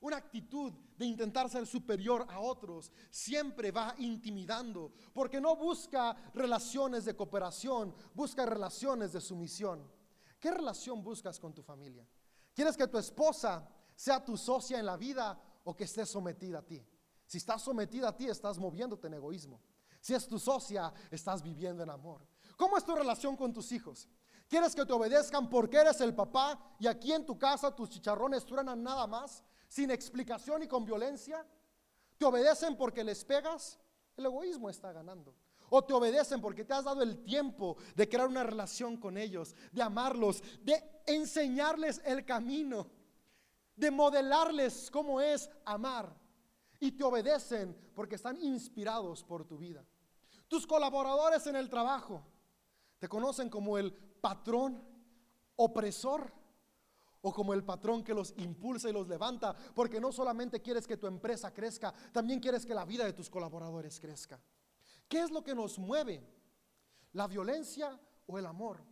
Una 0.00 0.16
actitud 0.16 0.72
de 0.96 1.06
intentar 1.06 1.50
ser 1.50 1.66
superior 1.66 2.24
a 2.28 2.40
otros 2.40 2.92
siempre 3.10 3.72
va 3.72 3.94
intimidando, 3.98 4.92
porque 5.12 5.40
no 5.40 5.56
busca 5.56 6.14
relaciones 6.34 7.04
de 7.04 7.16
cooperación, 7.16 7.94
busca 8.14 8.46
relaciones 8.46 9.12
de 9.12 9.20
sumisión. 9.20 9.90
¿Qué 10.38 10.50
relación 10.52 11.02
buscas 11.02 11.40
con 11.40 11.52
tu 11.52 11.62
familia? 11.62 12.06
¿Quieres 12.54 12.76
que 12.76 12.86
tu 12.86 12.98
esposa 12.98 13.68
sea 13.94 14.24
tu 14.24 14.36
socia 14.36 14.78
en 14.78 14.86
la 14.86 14.96
vida 14.96 15.40
o 15.64 15.74
que 15.74 15.84
esté 15.84 16.06
sometida 16.06 16.60
a 16.60 16.62
ti? 16.62 16.84
Si 17.26 17.38
estás 17.38 17.62
sometida 17.62 18.08
a 18.08 18.16
ti, 18.16 18.26
estás 18.28 18.58
moviéndote 18.58 19.08
en 19.08 19.14
egoísmo. 19.14 19.60
Si 20.00 20.14
es 20.14 20.26
tu 20.26 20.38
socia, 20.38 20.92
estás 21.10 21.42
viviendo 21.42 21.82
en 21.82 21.90
amor. 21.90 22.26
¿Cómo 22.56 22.78
es 22.78 22.84
tu 22.84 22.94
relación 22.94 23.36
con 23.36 23.52
tus 23.52 23.72
hijos? 23.72 24.08
¿Quieres 24.48 24.74
que 24.74 24.86
te 24.86 24.92
obedezcan 24.92 25.50
porque 25.50 25.76
eres 25.76 26.00
el 26.00 26.14
papá 26.14 26.58
y 26.78 26.86
aquí 26.86 27.12
en 27.12 27.26
tu 27.26 27.38
casa 27.38 27.74
tus 27.74 27.90
chicharrones 27.90 28.46
truenan 28.46 28.82
nada 28.82 29.06
más? 29.06 29.44
Sin 29.68 29.90
explicación 29.90 30.62
y 30.62 30.66
con 30.68 30.84
violencia? 30.84 31.46
¿Te 32.16 32.24
obedecen 32.24 32.76
porque 32.76 33.04
les 33.04 33.24
pegas? 33.24 33.78
El 34.16 34.26
egoísmo 34.26 34.68
está 34.68 34.92
ganando. 34.92 35.34
O 35.70 35.84
te 35.84 35.92
obedecen 35.92 36.40
porque 36.40 36.64
te 36.64 36.72
has 36.72 36.84
dado 36.84 37.02
el 37.02 37.22
tiempo 37.22 37.76
de 37.94 38.08
crear 38.08 38.26
una 38.26 38.42
relación 38.42 38.96
con 38.96 39.18
ellos, 39.18 39.54
de 39.70 39.82
amarlos, 39.82 40.42
de 40.62 40.82
enseñarles 41.06 42.00
el 42.04 42.24
camino, 42.24 42.90
de 43.76 43.90
modelarles 43.90 44.90
cómo 44.90 45.20
es 45.20 45.50
amar. 45.64 46.16
Y 46.80 46.92
te 46.92 47.04
obedecen 47.04 47.76
porque 47.94 48.14
están 48.14 48.42
inspirados 48.42 49.22
por 49.22 49.44
tu 49.44 49.58
vida. 49.58 49.84
Tus 50.48 50.66
colaboradores 50.66 51.46
en 51.46 51.56
el 51.56 51.68
trabajo 51.68 52.24
te 52.98 53.08
conocen 53.08 53.50
como 53.50 53.76
el 53.76 53.92
patrón 53.92 54.82
opresor 55.56 56.32
o 57.22 57.32
como 57.32 57.54
el 57.54 57.64
patrón 57.64 58.04
que 58.04 58.14
los 58.14 58.34
impulsa 58.36 58.88
y 58.88 58.92
los 58.92 59.08
levanta, 59.08 59.54
porque 59.74 60.00
no 60.00 60.12
solamente 60.12 60.62
quieres 60.62 60.86
que 60.86 60.96
tu 60.96 61.06
empresa 61.06 61.52
crezca, 61.52 61.92
también 62.12 62.40
quieres 62.40 62.64
que 62.64 62.74
la 62.74 62.84
vida 62.84 63.04
de 63.04 63.12
tus 63.12 63.28
colaboradores 63.28 63.98
crezca. 63.98 64.40
¿Qué 65.08 65.22
es 65.22 65.30
lo 65.30 65.42
que 65.42 65.54
nos 65.54 65.78
mueve? 65.78 66.22
¿La 67.12 67.26
violencia 67.26 67.98
o 68.26 68.38
el 68.38 68.46
amor? 68.46 68.84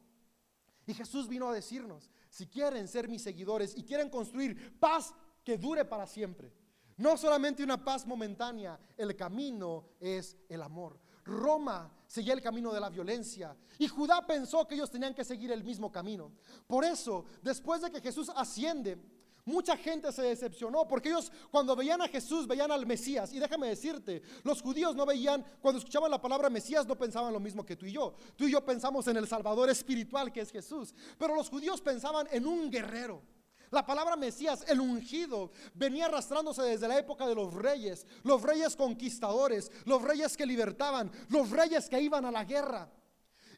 Y 0.86 0.94
Jesús 0.94 1.28
vino 1.28 1.48
a 1.48 1.54
decirnos, 1.54 2.10
si 2.30 2.46
quieren 2.46 2.88
ser 2.88 3.08
mis 3.08 3.22
seguidores 3.22 3.76
y 3.76 3.84
quieren 3.84 4.08
construir 4.08 4.78
paz 4.78 5.14
que 5.44 5.58
dure 5.58 5.84
para 5.84 6.06
siempre, 6.06 6.52
no 6.96 7.16
solamente 7.16 7.62
una 7.62 7.84
paz 7.84 8.06
momentánea, 8.06 8.78
el 8.96 9.14
camino 9.16 9.90
es 10.00 10.36
el 10.48 10.62
amor. 10.62 10.98
Roma 11.26 11.92
seguía 12.06 12.32
el 12.32 12.40
camino 12.40 12.72
de 12.72 12.80
la 12.80 12.88
violencia 12.88 13.56
y 13.78 13.88
Judá 13.88 14.24
pensó 14.26 14.66
que 14.66 14.76
ellos 14.76 14.90
tenían 14.90 15.14
que 15.14 15.24
seguir 15.24 15.50
el 15.52 15.64
mismo 15.64 15.90
camino. 15.90 16.32
Por 16.66 16.84
eso, 16.84 17.24
después 17.42 17.82
de 17.82 17.90
que 17.90 18.00
Jesús 18.00 18.30
asciende, 18.34 18.96
mucha 19.44 19.76
gente 19.76 20.12
se 20.12 20.22
decepcionó 20.22 20.86
porque 20.86 21.08
ellos 21.08 21.30
cuando 21.50 21.74
veían 21.74 22.00
a 22.00 22.08
Jesús 22.08 22.46
veían 22.46 22.70
al 22.70 22.86
Mesías. 22.86 23.32
Y 23.32 23.38
déjame 23.38 23.68
decirte, 23.68 24.22
los 24.44 24.62
judíos 24.62 24.94
no 24.94 25.04
veían, 25.04 25.44
cuando 25.60 25.78
escuchaban 25.78 26.10
la 26.10 26.20
palabra 26.20 26.48
Mesías 26.48 26.86
no 26.86 26.96
pensaban 26.96 27.32
lo 27.32 27.40
mismo 27.40 27.66
que 27.66 27.76
tú 27.76 27.86
y 27.86 27.92
yo. 27.92 28.14
Tú 28.36 28.46
y 28.46 28.52
yo 28.52 28.64
pensamos 28.64 29.06
en 29.08 29.16
el 29.16 29.26
Salvador 29.26 29.68
espiritual 29.68 30.32
que 30.32 30.40
es 30.40 30.50
Jesús, 30.50 30.94
pero 31.18 31.34
los 31.34 31.50
judíos 31.50 31.80
pensaban 31.80 32.28
en 32.30 32.46
un 32.46 32.70
guerrero. 32.70 33.22
La 33.70 33.84
palabra 33.84 34.16
Mesías, 34.16 34.64
el 34.68 34.80
ungido, 34.80 35.50
venía 35.74 36.06
arrastrándose 36.06 36.62
desde 36.62 36.88
la 36.88 36.98
época 36.98 37.26
de 37.26 37.34
los 37.34 37.52
reyes, 37.54 38.06
los 38.22 38.42
reyes 38.42 38.76
conquistadores, 38.76 39.70
los 39.84 40.02
reyes 40.02 40.36
que 40.36 40.46
libertaban, 40.46 41.10
los 41.28 41.50
reyes 41.50 41.88
que 41.88 42.00
iban 42.00 42.24
a 42.24 42.30
la 42.30 42.44
guerra. 42.44 42.90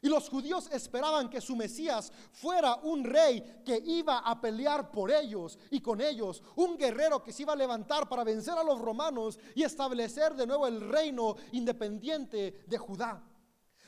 Y 0.01 0.07
los 0.07 0.29
judíos 0.29 0.69
esperaban 0.71 1.29
que 1.29 1.41
su 1.41 1.55
Mesías 1.55 2.11
fuera 2.31 2.75
un 2.75 3.03
rey 3.03 3.61
que 3.65 3.81
iba 3.85 4.19
a 4.19 4.39
pelear 4.39 4.91
por 4.91 5.11
ellos 5.11 5.59
y 5.71 5.81
con 5.81 5.99
ellos, 5.99 6.41
un 6.55 6.77
guerrero 6.77 7.21
que 7.21 7.33
se 7.33 7.43
iba 7.43 7.53
a 7.53 7.57
levantar 7.57 8.07
para 8.07 8.23
vencer 8.23 8.53
a 8.53 8.63
los 8.63 8.79
romanos 8.79 9.39
y 9.55 9.63
establecer 9.63 10.35
de 10.35 10.47
nuevo 10.47 10.67
el 10.67 10.89
reino 10.89 11.35
independiente 11.51 12.63
de 12.65 12.77
Judá. 12.77 13.21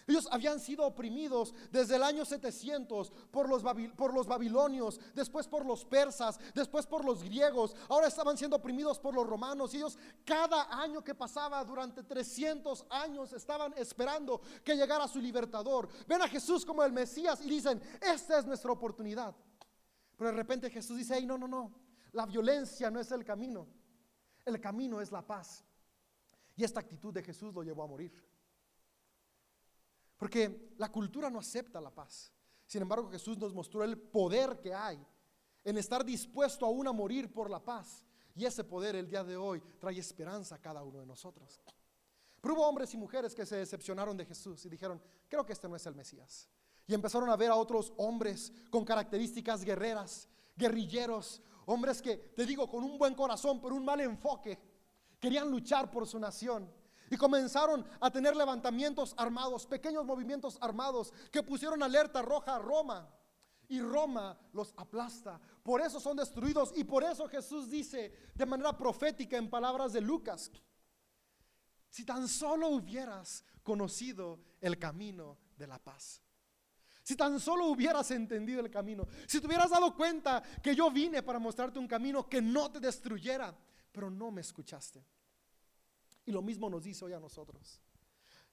Ellos 0.08 0.28
habían 0.32 0.60
sido 0.60 0.86
oprimidos 0.86 1.54
desde 1.72 1.96
el 1.96 2.04
año 2.04 2.26
700 2.26 3.12
por 3.32 3.48
los, 3.48 3.64
por 3.96 4.14
los 4.14 4.28
babilonios, 4.28 5.00
después 5.14 5.48
por 5.48 5.66
los 5.66 5.86
persas, 5.86 6.40
después 6.54 6.88
por 6.88 7.06
los 7.06 7.24
griegos, 7.24 7.76
ahora 7.90 8.08
estaban 8.08 8.38
siendo 8.38 8.58
oprimidos 8.58 9.00
por 9.00 9.14
los 9.14 9.28
romanos. 9.28 9.74
Y 9.74 9.78
ellos 9.78 9.98
cada 10.26 10.82
año 10.82 11.04
que 11.04 11.16
pasaba 11.16 11.64
durante 11.64 12.04
300 12.04 12.86
años 12.90 13.34
estaban 13.34 13.74
esperando 13.78 14.42
que 14.64 14.76
llegara 14.76 15.08
su 15.08 15.20
libertador. 15.20 15.88
Ven 16.08 16.22
a 16.22 16.28
Jesús 16.28 16.66
como 16.66 16.84
el 16.84 16.92
Mesías 16.92 17.42
y 17.42 17.50
dicen, 17.50 17.82
esta 18.02 18.40
es 18.40 18.46
nuestra 18.46 18.72
oportunidad. 18.72 19.36
Pero 20.18 20.32
de 20.32 20.38
repente 20.38 20.70
Jesús 20.70 20.98
dice, 20.98 21.16
hey, 21.18 21.26
no, 21.26 21.38
no, 21.38 21.48
no, 21.48 21.72
la 22.12 22.26
violencia 22.26 22.92
no 22.92 23.00
es 23.00 23.12
el 23.12 23.24
camino, 23.24 23.68
el 24.46 24.60
camino 24.60 25.02
es 25.02 25.12
la 25.12 25.26
paz. 25.26 25.64
Y 26.56 26.64
esta 26.64 26.80
actitud 26.80 27.14
de 27.14 27.24
Jesús 27.24 27.54
lo 27.54 27.64
llevó 27.64 27.84
a 27.84 27.88
morir. 27.88 28.14
Porque 30.22 30.76
la 30.78 30.92
cultura 30.92 31.32
no 31.32 31.40
acepta 31.40 31.82
la 31.82 31.90
paz. 31.90 32.32
Sin 32.68 32.84
embargo, 32.84 33.10
Jesús 33.10 33.40
nos 33.40 33.56
mostró 33.56 33.84
el 33.84 33.98
poder 33.98 34.60
que 34.60 34.72
hay 34.72 35.04
en 35.64 35.80
estar 35.80 36.06
dispuesto 36.06 36.64
aún 36.64 36.88
a 36.88 36.92
morir 36.92 37.34
por 37.34 37.50
la 37.50 37.60
paz. 37.60 38.06
Y 38.36 38.46
ese 38.46 38.64
poder 38.64 38.96
el 38.96 39.08
día 39.08 39.24
de 39.24 39.36
hoy 39.36 39.64
trae 39.80 39.98
esperanza 39.98 40.54
a 40.54 40.62
cada 40.62 40.84
uno 40.84 41.00
de 41.00 41.08
nosotros. 41.08 41.60
Pero 42.40 42.54
hubo 42.54 42.68
hombres 42.68 42.94
y 42.94 42.98
mujeres 42.98 43.34
que 43.34 43.48
se 43.48 43.56
decepcionaron 43.56 44.16
de 44.16 44.28
Jesús 44.28 44.64
y 44.64 44.70
dijeron, 44.70 45.02
creo 45.28 45.44
que 45.44 45.54
este 45.54 45.68
no 45.68 45.76
es 45.76 45.88
el 45.88 45.96
Mesías. 45.96 46.48
Y 46.86 46.94
empezaron 46.94 47.32
a 47.32 47.36
ver 47.36 47.50
a 47.50 47.56
otros 47.56 47.92
hombres 47.98 48.54
con 48.70 48.86
características 48.86 49.64
guerreras, 49.64 50.30
guerrilleros, 50.56 51.42
hombres 51.66 52.00
que, 52.00 52.18
te 52.18 52.46
digo, 52.46 52.70
con 52.70 52.84
un 52.84 53.00
buen 53.00 53.16
corazón, 53.16 53.60
pero 53.60 53.74
un 53.74 53.86
mal 53.86 54.00
enfoque, 54.02 54.60
querían 55.20 55.50
luchar 55.50 55.90
por 55.90 56.06
su 56.06 56.20
nación. 56.20 56.72
Y 57.12 57.18
comenzaron 57.18 57.86
a 58.00 58.10
tener 58.10 58.36
levantamientos 58.36 59.14
armados, 59.18 59.68
pequeños 59.68 60.06
movimientos 60.06 60.58
armados 60.62 61.14
que 61.30 61.44
pusieron 61.44 61.84
alerta 61.84 62.22
roja 62.24 62.56
a 62.56 62.60
Roma. 62.60 63.08
y 63.68 63.80
Roma 63.80 64.38
los 64.52 64.74
aplasta. 64.76 65.40
Por 65.64 65.80
eso 65.80 66.00
son 66.00 66.18
destruidos 66.18 66.74
y 66.76 66.84
por 66.84 67.04
eso 67.06 67.28
Jesús 67.30 67.70
dice 67.70 68.32
de 68.36 68.46
manera 68.46 68.76
profética 68.76 69.38
en 69.38 69.50
palabras 69.50 69.94
de 69.94 70.02
Lucas, 70.02 70.52
si 71.90 72.04
tan 72.04 72.28
solo 72.28 72.68
hubieras 72.68 73.46
conocido 73.64 74.40
el 74.60 74.78
camino 74.78 75.38
de 75.56 75.68
la 75.68 75.80
paz. 75.80 76.22
Si 77.02 77.16
tan 77.16 77.40
solo 77.40 77.68
hubieras 77.68 78.12
entendido 78.12 78.60
el 78.60 78.70
camino, 78.70 79.08
si 79.26 79.40
te 79.40 79.48
hubieras 79.48 79.70
dado 79.70 79.96
cuenta 79.96 80.44
que 80.62 80.76
yo 80.76 80.92
vine 80.92 81.24
para 81.24 81.40
mostrarte 81.40 81.80
un 81.80 81.88
camino 81.88 82.28
que 82.28 82.42
no 82.42 82.72
te 82.72 82.80
destruyera, 82.80 83.56
pero 83.92 84.10
no 84.10 84.32
me 84.32 84.42
escuchaste. 84.42 85.06
Y 86.26 86.32
lo 86.32 86.42
mismo 86.42 86.70
nos 86.70 86.84
dice 86.84 87.06
hoy 87.06 87.14
a 87.14 87.20
nosotros. 87.20 87.82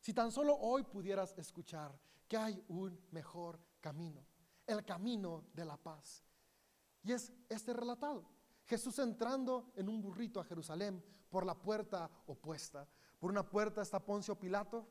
Si 0.01 0.15
tan 0.15 0.31
solo 0.31 0.57
hoy 0.57 0.85
pudieras 0.85 1.37
escuchar 1.37 1.99
que 2.27 2.37
hay 2.37 2.63
un 2.69 2.99
mejor 3.11 3.61
camino, 3.81 4.25
el 4.67 4.85
camino 4.85 5.47
de 5.55 5.65
la 5.65 5.77
paz. 5.77 6.23
Y 7.03 7.13
es 7.13 7.33
este 7.49 7.73
relatado. 7.73 8.29
Jesús 8.65 8.99
entrando 8.99 9.73
en 9.77 9.89
un 9.89 10.01
burrito 10.01 10.41
a 10.41 10.45
Jerusalén 10.45 11.03
por 11.31 11.47
la 11.47 11.55
puerta 11.55 12.11
opuesta. 12.27 12.87
Por 13.19 13.31
una 13.31 13.49
puerta 13.49 13.83
está 13.83 13.99
Poncio 13.99 14.39
Pilato 14.39 14.87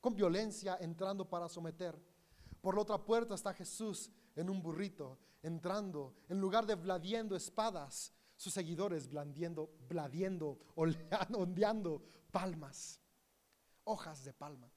con 0.00 0.14
violencia 0.14 0.76
entrando 0.80 1.28
para 1.28 1.48
someter. 1.48 1.98
Por 2.60 2.74
la 2.74 2.82
otra 2.82 2.98
puerta 2.98 3.34
está 3.34 3.54
Jesús 3.54 4.10
en 4.34 4.50
un 4.50 4.60
burrito 4.60 5.18
entrando 5.42 6.14
en 6.28 6.40
lugar 6.40 6.66
de 6.66 6.74
bladiendo 6.74 7.36
espadas, 7.36 8.12
sus 8.36 8.52
seguidores 8.52 9.08
blandiendo, 9.08 9.70
bladiendo, 9.88 10.58
ondeando 11.34 12.02
palmas, 12.30 13.00
hojas 13.84 14.24
de 14.24 14.32
palma. 14.32 14.70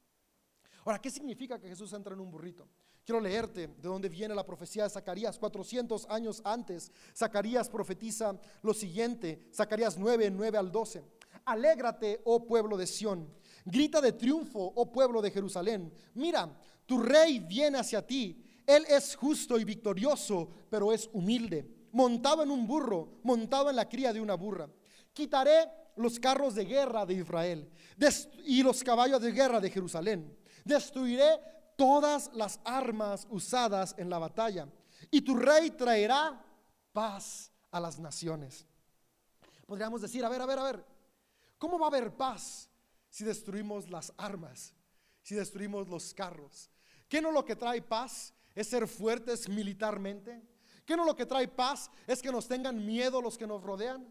Ahora, 0.86 1.02
¿qué 1.02 1.12
significa 1.12 1.60
que 1.60 1.68
Jesús 1.68 1.92
entra 1.94 2.14
en 2.14 2.22
un 2.22 2.32
burrito? 2.32 2.68
Quiero 3.04 3.20
leerte 3.20 3.68
de 3.68 3.88
dónde 3.88 4.10
viene 4.10 4.36
la 4.36 4.46
profecía 4.46 4.84
de 4.84 4.90
Zacarías. 4.90 5.38
400 5.40 6.08
años 6.10 6.42
antes, 6.44 6.92
Zacarías 7.16 7.70
profetiza 7.70 8.38
lo 8.62 8.74
siguiente, 8.74 9.48
Zacarías 9.54 9.98
9, 9.98 10.30
9 10.30 10.58
al 10.58 10.72
12. 10.72 11.04
Alégrate, 11.46 12.22
oh 12.26 12.46
pueblo 12.46 12.76
de 12.78 12.86
Sión. 12.86 13.34
Grita 13.66 14.02
de 14.02 14.12
triunfo, 14.12 14.74
oh 14.76 14.92
pueblo 14.92 15.22
de 15.22 15.32
Jerusalén. 15.32 15.92
Mira, 16.14 16.58
tu 16.86 17.00
rey 17.00 17.40
viene 17.40 17.78
hacia 17.80 18.06
ti. 18.06 18.44
Él 18.66 18.86
es 18.90 19.16
justo 19.16 19.58
y 19.58 19.64
victorioso, 19.64 20.50
pero 20.70 20.92
es 20.92 21.10
humilde. 21.14 21.77
Montado 21.92 22.44
en 22.44 22.52
un 22.52 22.68
burro, 22.68 23.20
montado 23.24 23.70
en 23.70 23.76
la 23.76 23.88
cría 23.88 24.14
de 24.14 24.22
una 24.22 24.36
burra. 24.36 24.70
Quitaré 25.14 25.70
los 25.96 26.20
carros 26.20 26.56
de 26.56 26.66
guerra 26.66 27.06
de 27.06 27.16
Israel 27.16 27.72
y 28.46 28.64
los 28.64 28.84
caballos 28.84 29.22
de 29.22 29.32
guerra 29.32 29.60
de 29.60 29.70
Jerusalén. 29.70 30.38
Destruiré 30.64 31.40
todas 31.76 32.30
las 32.34 32.60
armas 32.66 33.28
usadas 33.30 33.96
en 33.98 34.10
la 34.10 34.20
batalla, 34.20 34.68
y 35.12 35.22
tu 35.22 35.36
rey 35.36 35.72
traerá 35.72 36.44
paz 36.92 37.52
a 37.72 37.80
las 37.80 38.00
naciones. 38.00 38.66
Podríamos 39.66 40.02
decir, 40.02 40.26
a 40.26 40.30
ver, 40.30 40.42
a 40.42 40.46
ver, 40.46 40.60
a 40.60 40.64
ver, 40.64 40.86
¿cómo 41.58 41.78
va 41.78 41.86
a 41.86 41.90
haber 41.90 42.16
paz 42.16 42.70
si 43.10 43.24
destruimos 43.24 43.90
las 43.90 44.12
armas, 44.18 44.74
si 45.22 45.36
destruimos 45.36 45.88
los 45.88 46.14
carros? 46.14 46.70
¿Qué 47.08 47.22
no 47.22 47.32
lo 47.32 47.46
que 47.46 47.56
trae 47.56 47.82
paz 47.82 48.34
es 48.56 48.68
ser 48.68 48.88
fuertes 48.88 49.48
militarmente? 49.48 50.42
¿Qué 50.88 50.96
no 50.96 51.04
lo 51.04 51.18
que 51.18 51.26
trae 51.26 51.50
paz 51.50 51.92
es 52.08 52.22
que 52.22 52.32
nos 52.32 52.48
tengan 52.48 52.84
miedo 52.84 53.22
los 53.22 53.38
que 53.38 53.46
nos 53.46 53.62
rodean? 53.62 54.08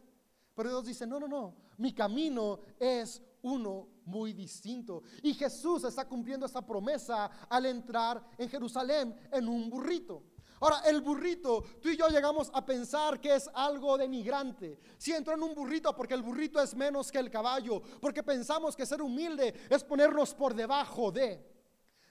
Pero 0.55 0.69
Dios 0.69 0.85
dice, 0.85 1.07
no, 1.07 1.19
no, 1.19 1.27
no, 1.27 1.55
mi 1.79 1.95
camino 1.95 2.61
es 2.79 3.23
uno 3.41 3.89
muy 4.05 4.35
distinto. 4.35 5.03
Y 5.23 5.33
Jesús 5.33 5.85
está 5.85 6.07
cumpliendo 6.07 6.45
esta 6.45 6.61
promesa 6.61 7.31
al 7.49 7.65
entrar 7.65 8.23
en 8.37 8.51
Jerusalén 8.51 9.17
en 9.33 9.49
un 9.49 9.71
burrito. 9.71 10.23
Ahora, 10.61 10.81
el 10.85 11.01
burrito, 11.01 11.65
tú 11.81 11.89
y 11.89 11.97
yo 11.97 12.09
llegamos 12.09 12.51
a 12.53 12.63
pensar 12.67 13.23
que 13.23 13.35
es 13.35 13.49
algo 13.55 13.97
denigrante. 13.97 14.79
Si 14.99 15.13
entró 15.13 15.33
en 15.33 15.45
un 15.45 15.55
burrito 15.55 15.97
porque 15.97 16.13
el 16.13 16.23
burrito 16.23 16.61
es 16.61 16.75
menos 16.75 17.11
que 17.11 17.19
el 17.19 17.31
caballo, 17.31 17.81
porque 18.03 18.23
pensamos 18.23 18.77
que 18.77 18.85
ser 18.85 19.01
humilde 19.01 19.55
es 19.71 19.83
ponernos 19.83 20.35
por 20.35 20.55
debajo 20.55 21.11
de. 21.11 21.56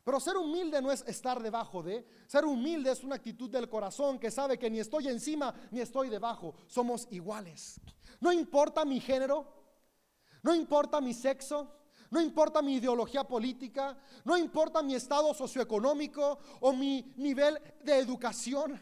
Pero 0.06 0.20
ser 0.20 0.38
humilde 0.38 0.80
no 0.84 0.92
es 0.92 1.04
estar 1.08 1.42
debajo 1.42 1.82
de. 1.82 2.06
Ser 2.28 2.46
humilde 2.46 2.92
es 2.92 3.04
una 3.04 3.16
actitud 3.16 3.50
del 3.50 3.68
corazón 3.68 4.20
que 4.20 4.30
sabe 4.30 4.60
que 4.60 4.70
ni 4.70 4.80
estoy 4.80 5.08
encima 5.08 5.52
ni 5.72 5.82
estoy 5.82 6.10
debajo. 6.10 6.54
Somos 6.68 7.08
iguales. 7.10 7.82
No 8.20 8.32
importa 8.32 8.86
mi 8.86 9.00
género, 9.00 9.48
no 10.44 10.54
importa 10.54 11.02
mi 11.02 11.12
sexo, 11.12 11.72
no 12.12 12.22
importa 12.22 12.62
mi 12.62 12.76
ideología 12.76 13.24
política, 13.24 13.98
no 14.24 14.38
importa 14.38 14.84
mi 14.84 14.94
estado 14.94 15.34
socioeconómico 15.34 16.38
o 16.60 16.72
mi 16.72 17.12
nivel 17.18 17.60
de 17.84 17.98
educación. 17.98 18.80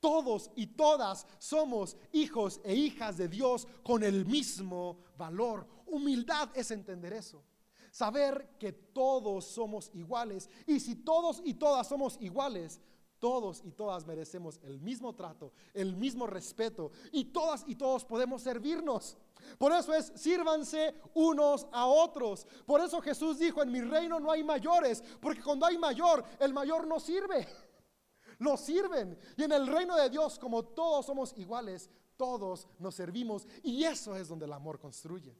Todos 0.00 0.50
y 0.56 0.68
todas 0.68 1.26
somos 1.38 1.98
hijos 2.12 2.62
e 2.64 2.74
hijas 2.74 3.18
de 3.18 3.28
Dios 3.28 3.68
con 3.82 4.02
el 4.02 4.24
mismo 4.24 5.04
valor. 5.18 5.68
Humildad 5.84 6.48
es 6.54 6.70
entender 6.70 7.12
eso. 7.12 7.44
Saber 7.92 8.56
que 8.58 8.72
todos 8.72 9.44
somos 9.44 9.90
iguales. 9.92 10.48
Y 10.66 10.80
si 10.80 10.96
todos 10.96 11.42
y 11.44 11.52
todas 11.52 11.86
somos 11.86 12.16
iguales, 12.20 12.80
todos 13.18 13.60
y 13.64 13.70
todas 13.70 14.06
merecemos 14.06 14.58
el 14.62 14.80
mismo 14.80 15.14
trato, 15.14 15.52
el 15.74 15.94
mismo 15.94 16.26
respeto. 16.26 16.90
Y 17.12 17.26
todas 17.26 17.64
y 17.66 17.76
todos 17.76 18.06
podemos 18.06 18.40
servirnos. 18.40 19.18
Por 19.58 19.72
eso 19.72 19.92
es, 19.92 20.10
sírvanse 20.14 20.94
unos 21.12 21.66
a 21.70 21.86
otros. 21.86 22.46
Por 22.64 22.80
eso 22.80 23.02
Jesús 23.02 23.38
dijo, 23.38 23.62
en 23.62 23.70
mi 23.70 23.82
reino 23.82 24.18
no 24.18 24.30
hay 24.30 24.42
mayores, 24.42 25.04
porque 25.20 25.42
cuando 25.42 25.66
hay 25.66 25.76
mayor, 25.76 26.24
el 26.40 26.54
mayor 26.54 26.86
no 26.86 26.98
sirve. 26.98 27.46
Lo 28.38 28.56
sirven. 28.56 29.18
Y 29.36 29.42
en 29.42 29.52
el 29.52 29.66
reino 29.66 29.94
de 29.96 30.08
Dios, 30.08 30.38
como 30.38 30.62
todos 30.64 31.04
somos 31.04 31.34
iguales, 31.36 31.90
todos 32.16 32.66
nos 32.78 32.94
servimos. 32.94 33.46
Y 33.62 33.84
eso 33.84 34.16
es 34.16 34.28
donde 34.28 34.46
el 34.46 34.52
amor 34.54 34.80
construye. 34.80 35.36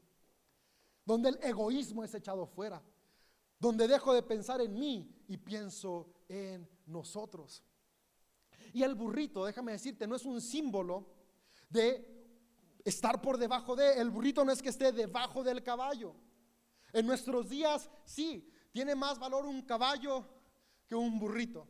Donde 1.05 1.29
el 1.29 1.39
egoísmo 1.43 2.03
es 2.03 2.13
echado 2.13 2.45
fuera. 2.45 2.81
Donde 3.59 3.87
dejo 3.87 4.13
de 4.13 4.23
pensar 4.23 4.61
en 4.61 4.77
mí 4.77 5.23
y 5.27 5.37
pienso 5.37 6.13
en 6.27 6.67
nosotros. 6.85 7.63
Y 8.73 8.83
el 8.83 8.95
burrito, 8.95 9.45
déjame 9.45 9.73
decirte, 9.73 10.07
no 10.07 10.15
es 10.15 10.25
un 10.25 10.41
símbolo 10.41 11.07
de 11.69 12.13
estar 12.83 13.21
por 13.21 13.37
debajo 13.37 13.75
de. 13.75 13.93
El 13.93 14.09
burrito 14.09 14.43
no 14.43 14.51
es 14.51 14.61
que 14.61 14.69
esté 14.69 14.91
debajo 14.91 15.43
del 15.43 15.63
caballo. 15.63 16.15
En 16.91 17.05
nuestros 17.05 17.49
días, 17.49 17.89
sí, 18.05 18.49
tiene 18.71 18.95
más 18.95 19.19
valor 19.19 19.45
un 19.45 19.61
caballo 19.61 20.25
que 20.87 20.95
un 20.95 21.19
burrito. 21.19 21.67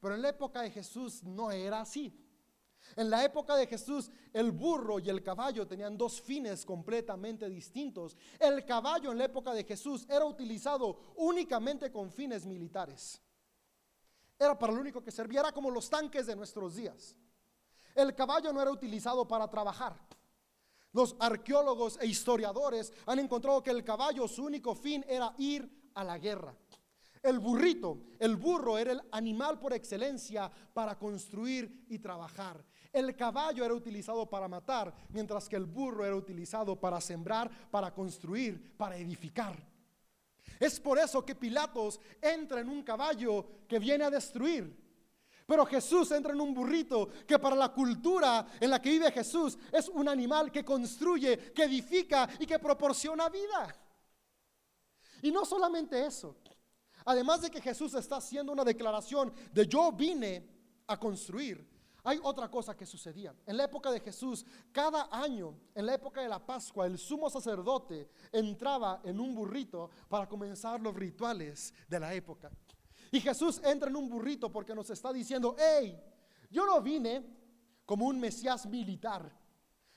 Pero 0.00 0.14
en 0.14 0.22
la 0.22 0.30
época 0.30 0.62
de 0.62 0.70
Jesús 0.70 1.22
no 1.22 1.50
era 1.50 1.80
así. 1.80 2.25
En 2.94 3.10
la 3.10 3.24
época 3.24 3.56
de 3.56 3.66
Jesús, 3.66 4.10
el 4.32 4.52
burro 4.52 4.98
y 4.98 5.08
el 5.08 5.22
caballo 5.22 5.66
tenían 5.66 5.98
dos 5.98 6.20
fines 6.20 6.64
completamente 6.64 7.48
distintos. 7.48 8.16
El 8.38 8.64
caballo 8.64 9.12
en 9.12 9.18
la 9.18 9.24
época 9.24 9.52
de 9.52 9.64
Jesús 9.64 10.06
era 10.08 10.24
utilizado 10.24 11.14
únicamente 11.16 11.90
con 11.90 12.10
fines 12.10 12.46
militares. 12.46 13.20
Era 14.38 14.58
para 14.58 14.72
lo 14.72 14.80
único 14.80 15.02
que 15.02 15.10
servía, 15.10 15.40
era 15.40 15.52
como 15.52 15.70
los 15.70 15.88
tanques 15.88 16.26
de 16.26 16.36
nuestros 16.36 16.76
días. 16.76 17.16
El 17.94 18.14
caballo 18.14 18.52
no 18.52 18.60
era 18.60 18.70
utilizado 18.70 19.26
para 19.26 19.48
trabajar. 19.48 19.96
Los 20.92 21.16
arqueólogos 21.18 21.98
e 22.00 22.06
historiadores 22.06 22.92
han 23.06 23.18
encontrado 23.18 23.62
que 23.62 23.70
el 23.70 23.84
caballo, 23.84 24.28
su 24.28 24.44
único 24.44 24.74
fin 24.74 25.04
era 25.08 25.34
ir 25.38 25.90
a 25.94 26.04
la 26.04 26.18
guerra. 26.18 26.54
El 27.22 27.38
burrito, 27.40 27.98
el 28.18 28.36
burro 28.36 28.78
era 28.78 28.92
el 28.92 29.02
animal 29.10 29.58
por 29.58 29.72
excelencia 29.72 30.50
para 30.72 30.98
construir 30.98 31.84
y 31.88 31.98
trabajar. 31.98 32.64
El 32.96 33.14
caballo 33.14 33.62
era 33.62 33.74
utilizado 33.74 34.24
para 34.24 34.48
matar, 34.48 34.90
mientras 35.10 35.50
que 35.50 35.56
el 35.56 35.66
burro 35.66 36.02
era 36.06 36.16
utilizado 36.16 36.80
para 36.80 36.98
sembrar, 36.98 37.50
para 37.70 37.92
construir, 37.92 38.74
para 38.74 38.96
edificar. 38.96 39.54
Es 40.58 40.80
por 40.80 40.98
eso 40.98 41.22
que 41.22 41.34
Pilatos 41.34 42.00
entra 42.22 42.62
en 42.62 42.70
un 42.70 42.82
caballo 42.82 43.44
que 43.68 43.78
viene 43.78 44.04
a 44.04 44.10
destruir. 44.10 44.74
Pero 45.46 45.66
Jesús 45.66 46.10
entra 46.12 46.32
en 46.32 46.40
un 46.40 46.54
burrito 46.54 47.10
que 47.26 47.38
para 47.38 47.54
la 47.54 47.68
cultura 47.68 48.46
en 48.58 48.70
la 48.70 48.80
que 48.80 48.88
vive 48.88 49.12
Jesús 49.12 49.58
es 49.70 49.90
un 49.90 50.08
animal 50.08 50.50
que 50.50 50.64
construye, 50.64 51.52
que 51.52 51.64
edifica 51.64 52.26
y 52.40 52.46
que 52.46 52.58
proporciona 52.58 53.28
vida. 53.28 53.76
Y 55.20 55.30
no 55.30 55.44
solamente 55.44 56.06
eso. 56.06 56.34
Además 57.04 57.42
de 57.42 57.50
que 57.50 57.60
Jesús 57.60 57.92
está 57.92 58.16
haciendo 58.16 58.52
una 58.52 58.64
declaración 58.64 59.34
de 59.52 59.66
yo 59.66 59.92
vine 59.92 60.48
a 60.86 60.98
construir, 60.98 61.75
hay 62.06 62.20
otra 62.22 62.48
cosa 62.48 62.76
que 62.76 62.86
sucedía. 62.86 63.34
En 63.44 63.56
la 63.56 63.64
época 63.64 63.90
de 63.90 63.98
Jesús, 63.98 64.46
cada 64.70 65.08
año, 65.10 65.58
en 65.74 65.86
la 65.86 65.94
época 65.94 66.22
de 66.22 66.28
la 66.28 66.38
Pascua, 66.38 66.86
el 66.86 66.98
sumo 66.98 67.28
sacerdote 67.28 68.08
entraba 68.30 69.00
en 69.02 69.18
un 69.18 69.34
burrito 69.34 69.90
para 70.08 70.28
comenzar 70.28 70.80
los 70.80 70.94
rituales 70.94 71.74
de 71.88 71.98
la 71.98 72.14
época. 72.14 72.52
Y 73.10 73.20
Jesús 73.20 73.60
entra 73.64 73.90
en 73.90 73.96
un 73.96 74.08
burrito 74.08 74.52
porque 74.52 74.72
nos 74.72 74.88
está 74.88 75.12
diciendo, 75.12 75.56
hey, 75.58 76.00
yo 76.48 76.64
no 76.64 76.80
vine 76.80 77.26
como 77.84 78.06
un 78.06 78.20
Mesías 78.20 78.66
militar, 78.66 79.36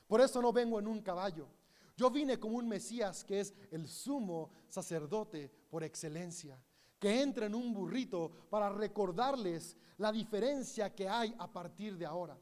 por 0.08 0.20
eso 0.20 0.42
no 0.42 0.52
vengo 0.52 0.80
en 0.80 0.88
un 0.88 1.04
caballo. 1.04 1.48
Yo 1.96 2.10
vine 2.10 2.40
como 2.40 2.58
un 2.58 2.68
Mesías 2.68 3.24
que 3.24 3.42
es 3.42 3.54
el 3.70 3.88
sumo 3.88 4.50
sacerdote 4.68 5.52
por 5.70 5.84
excelencia, 5.84 6.60
que 7.00 7.22
entre 7.22 7.46
en 7.46 7.56
un 7.56 7.74
burrito 7.74 8.32
para 8.50 8.70
recordarles 8.70 9.78
la 9.98 10.12
diferencia 10.12 10.94
que 10.94 11.08
hay 11.08 11.34
a 11.40 11.52
partir 11.52 11.98
de 11.98 12.06
ahora. 12.06 12.38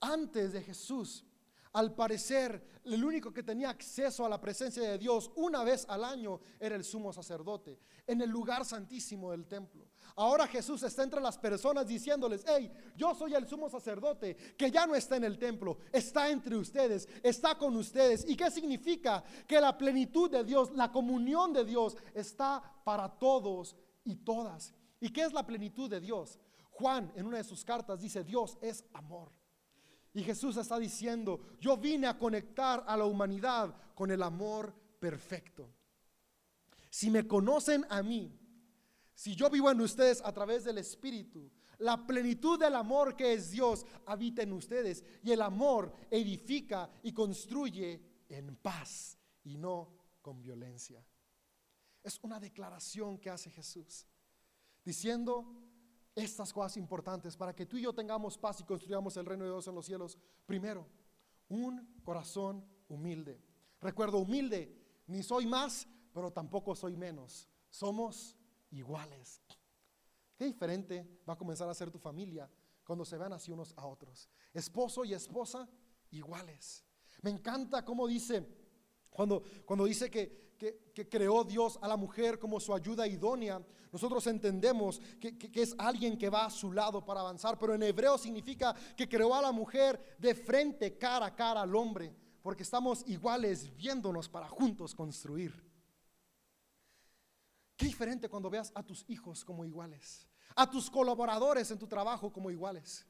Antes 0.00 0.52
de 0.52 0.62
Jesús, 0.62 1.24
al 1.72 1.94
parecer, 1.94 2.80
el 2.84 3.04
único 3.04 3.32
que 3.32 3.42
tenía 3.42 3.70
acceso 3.70 4.24
a 4.24 4.28
la 4.28 4.40
presencia 4.40 4.82
de 4.82 4.98
Dios 4.98 5.30
una 5.36 5.62
vez 5.64 5.84
al 5.88 6.04
año 6.04 6.40
era 6.58 6.74
el 6.74 6.84
sumo 6.84 7.12
sacerdote, 7.12 7.78
en 8.06 8.20
el 8.22 8.30
lugar 8.30 8.64
santísimo 8.64 9.30
del 9.32 9.46
templo. 9.46 9.86
Ahora 10.16 10.46
Jesús 10.46 10.82
está 10.82 11.02
entre 11.02 11.20
las 11.20 11.38
personas 11.38 11.86
diciéndoles, 11.86 12.44
hey, 12.48 12.72
yo 12.96 13.14
soy 13.14 13.34
el 13.34 13.46
sumo 13.46 13.68
sacerdote 13.68 14.34
que 14.56 14.70
ya 14.70 14.86
no 14.86 14.94
está 14.94 15.16
en 15.16 15.24
el 15.24 15.38
templo, 15.38 15.78
está 15.92 16.30
entre 16.30 16.56
ustedes, 16.56 17.08
está 17.22 17.56
con 17.56 17.76
ustedes. 17.76 18.24
¿Y 18.26 18.34
qué 18.34 18.50
significa? 18.50 19.22
Que 19.46 19.60
la 19.60 19.76
plenitud 19.76 20.30
de 20.30 20.42
Dios, 20.42 20.72
la 20.72 20.90
comunión 20.90 21.52
de 21.52 21.64
Dios 21.64 21.96
está 22.14 22.62
para 22.82 23.08
todos 23.08 23.76
y 24.08 24.16
todas. 24.16 24.74
¿Y 25.00 25.10
qué 25.10 25.22
es 25.22 25.32
la 25.32 25.46
plenitud 25.46 25.88
de 25.88 26.00
Dios? 26.00 26.38
Juan 26.70 27.12
en 27.14 27.26
una 27.26 27.38
de 27.38 27.44
sus 27.44 27.64
cartas 27.64 28.00
dice, 28.00 28.24
Dios 28.24 28.56
es 28.60 28.84
amor. 28.92 29.30
Y 30.14 30.22
Jesús 30.22 30.56
está 30.56 30.78
diciendo, 30.78 31.40
yo 31.60 31.76
vine 31.76 32.06
a 32.06 32.18
conectar 32.18 32.82
a 32.86 32.96
la 32.96 33.04
humanidad 33.04 33.74
con 33.94 34.10
el 34.10 34.22
amor 34.22 34.74
perfecto. 34.98 35.68
Si 36.90 37.10
me 37.10 37.26
conocen 37.26 37.84
a 37.90 38.02
mí, 38.02 38.32
si 39.14 39.36
yo 39.36 39.50
vivo 39.50 39.70
en 39.70 39.80
ustedes 39.80 40.22
a 40.24 40.32
través 40.32 40.64
del 40.64 40.78
Espíritu, 40.78 41.50
la 41.78 42.06
plenitud 42.06 42.58
del 42.58 42.74
amor 42.74 43.14
que 43.14 43.34
es 43.34 43.50
Dios 43.50 43.84
habita 44.06 44.42
en 44.42 44.52
ustedes. 44.52 45.04
Y 45.22 45.30
el 45.30 45.42
amor 45.42 45.92
edifica 46.10 46.90
y 47.02 47.12
construye 47.12 48.00
en 48.28 48.56
paz 48.56 49.18
y 49.44 49.56
no 49.56 49.94
con 50.22 50.40
violencia. 50.42 51.04
Es 52.08 52.18
una 52.22 52.40
declaración 52.40 53.18
que 53.18 53.28
hace 53.28 53.50
Jesús, 53.50 54.06
diciendo 54.82 55.44
estas 56.14 56.54
cosas 56.54 56.78
importantes 56.78 57.36
para 57.36 57.54
que 57.54 57.66
tú 57.66 57.76
y 57.76 57.82
yo 57.82 57.92
tengamos 57.92 58.38
paz 58.38 58.62
y 58.62 58.64
construyamos 58.64 59.14
el 59.18 59.26
reino 59.26 59.44
de 59.44 59.50
Dios 59.50 59.68
en 59.68 59.74
los 59.74 59.84
cielos. 59.84 60.16
Primero, 60.46 60.86
un 61.50 62.00
corazón 62.02 62.64
humilde. 62.88 63.38
Recuerdo, 63.78 64.16
humilde, 64.20 64.74
ni 65.06 65.22
soy 65.22 65.44
más, 65.44 65.86
pero 66.14 66.32
tampoco 66.32 66.74
soy 66.74 66.96
menos. 66.96 67.46
Somos 67.68 68.34
iguales. 68.70 69.42
Qué 70.34 70.46
diferente 70.46 71.20
va 71.28 71.34
a 71.34 71.38
comenzar 71.38 71.68
a 71.68 71.74
ser 71.74 71.90
tu 71.90 71.98
familia 71.98 72.50
cuando 72.84 73.04
se 73.04 73.18
vean 73.18 73.34
así 73.34 73.52
unos 73.52 73.74
a 73.76 73.84
otros. 73.84 74.30
Esposo 74.54 75.04
y 75.04 75.12
esposa 75.12 75.68
iguales. 76.10 76.82
Me 77.20 77.28
encanta 77.28 77.84
cómo 77.84 78.08
dice, 78.08 78.48
cuando, 79.10 79.42
cuando 79.66 79.84
dice 79.84 80.10
que, 80.10 80.47
que, 80.58 81.08
creó 81.08 81.44
Dios 81.44 81.78
a 81.80 81.88
la 81.88 81.96
mujer 81.96 82.38
como 82.38 82.58
su 82.58 82.74
ayuda 82.74 83.06
idónea, 83.06 83.64
nosotros 83.92 84.26
entendemos 84.26 85.00
que, 85.20 85.38
que, 85.38 85.62
es 85.62 85.74
alguien 85.78 86.18
que 86.18 86.28
va 86.28 86.46
a 86.46 86.50
su 86.50 86.72
lado 86.72 87.04
para 87.04 87.20
avanzar, 87.20 87.58
pero 87.58 87.74
en 87.74 87.82
hebreo 87.84 88.18
significa 88.18 88.74
que 88.96 89.08
creó 89.08 89.34
a 89.34 89.42
la 89.42 89.52
mujer 89.52 90.16
de 90.18 90.34
frente, 90.34 90.98
cara 90.98 91.26
a 91.26 91.34
cara 91.34 91.62
al 91.62 91.74
hombre, 91.74 92.14
porque 92.42 92.64
estamos 92.64 93.04
iguales 93.06 93.74
viéndonos 93.76 94.28
para 94.28 94.48
juntos 94.48 94.94
construir. 94.94 95.64
Qué 97.76 97.86
diferente 97.86 98.28
cuando 98.28 98.50
veas 98.50 98.72
a 98.74 98.82
tus 98.82 99.04
hijos 99.08 99.44
como 99.44 99.64
iguales, 99.64 100.26
a 100.56 100.68
tus 100.68 100.90
colaboradores 100.90 101.70
en 101.70 101.78
tu 101.78 101.86
trabajo 101.86 102.32
como 102.32 102.50
iguales, 102.50 103.06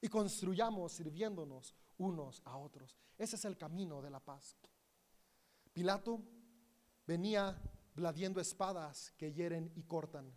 y 0.00 0.08
construyamos 0.08 0.92
sirviéndonos 0.92 1.74
unos 1.98 2.42
a 2.44 2.56
otros. 2.56 2.96
Ese 3.16 3.36
es 3.36 3.44
el 3.44 3.56
camino 3.56 4.02
de 4.02 4.10
la 4.10 4.20
paz. 4.20 4.56
Pilato 5.72 6.20
venía 7.06 7.60
bladiendo 7.94 8.40
espadas 8.40 9.12
que 9.16 9.32
hieren 9.32 9.72
y 9.74 9.82
cortan. 9.84 10.32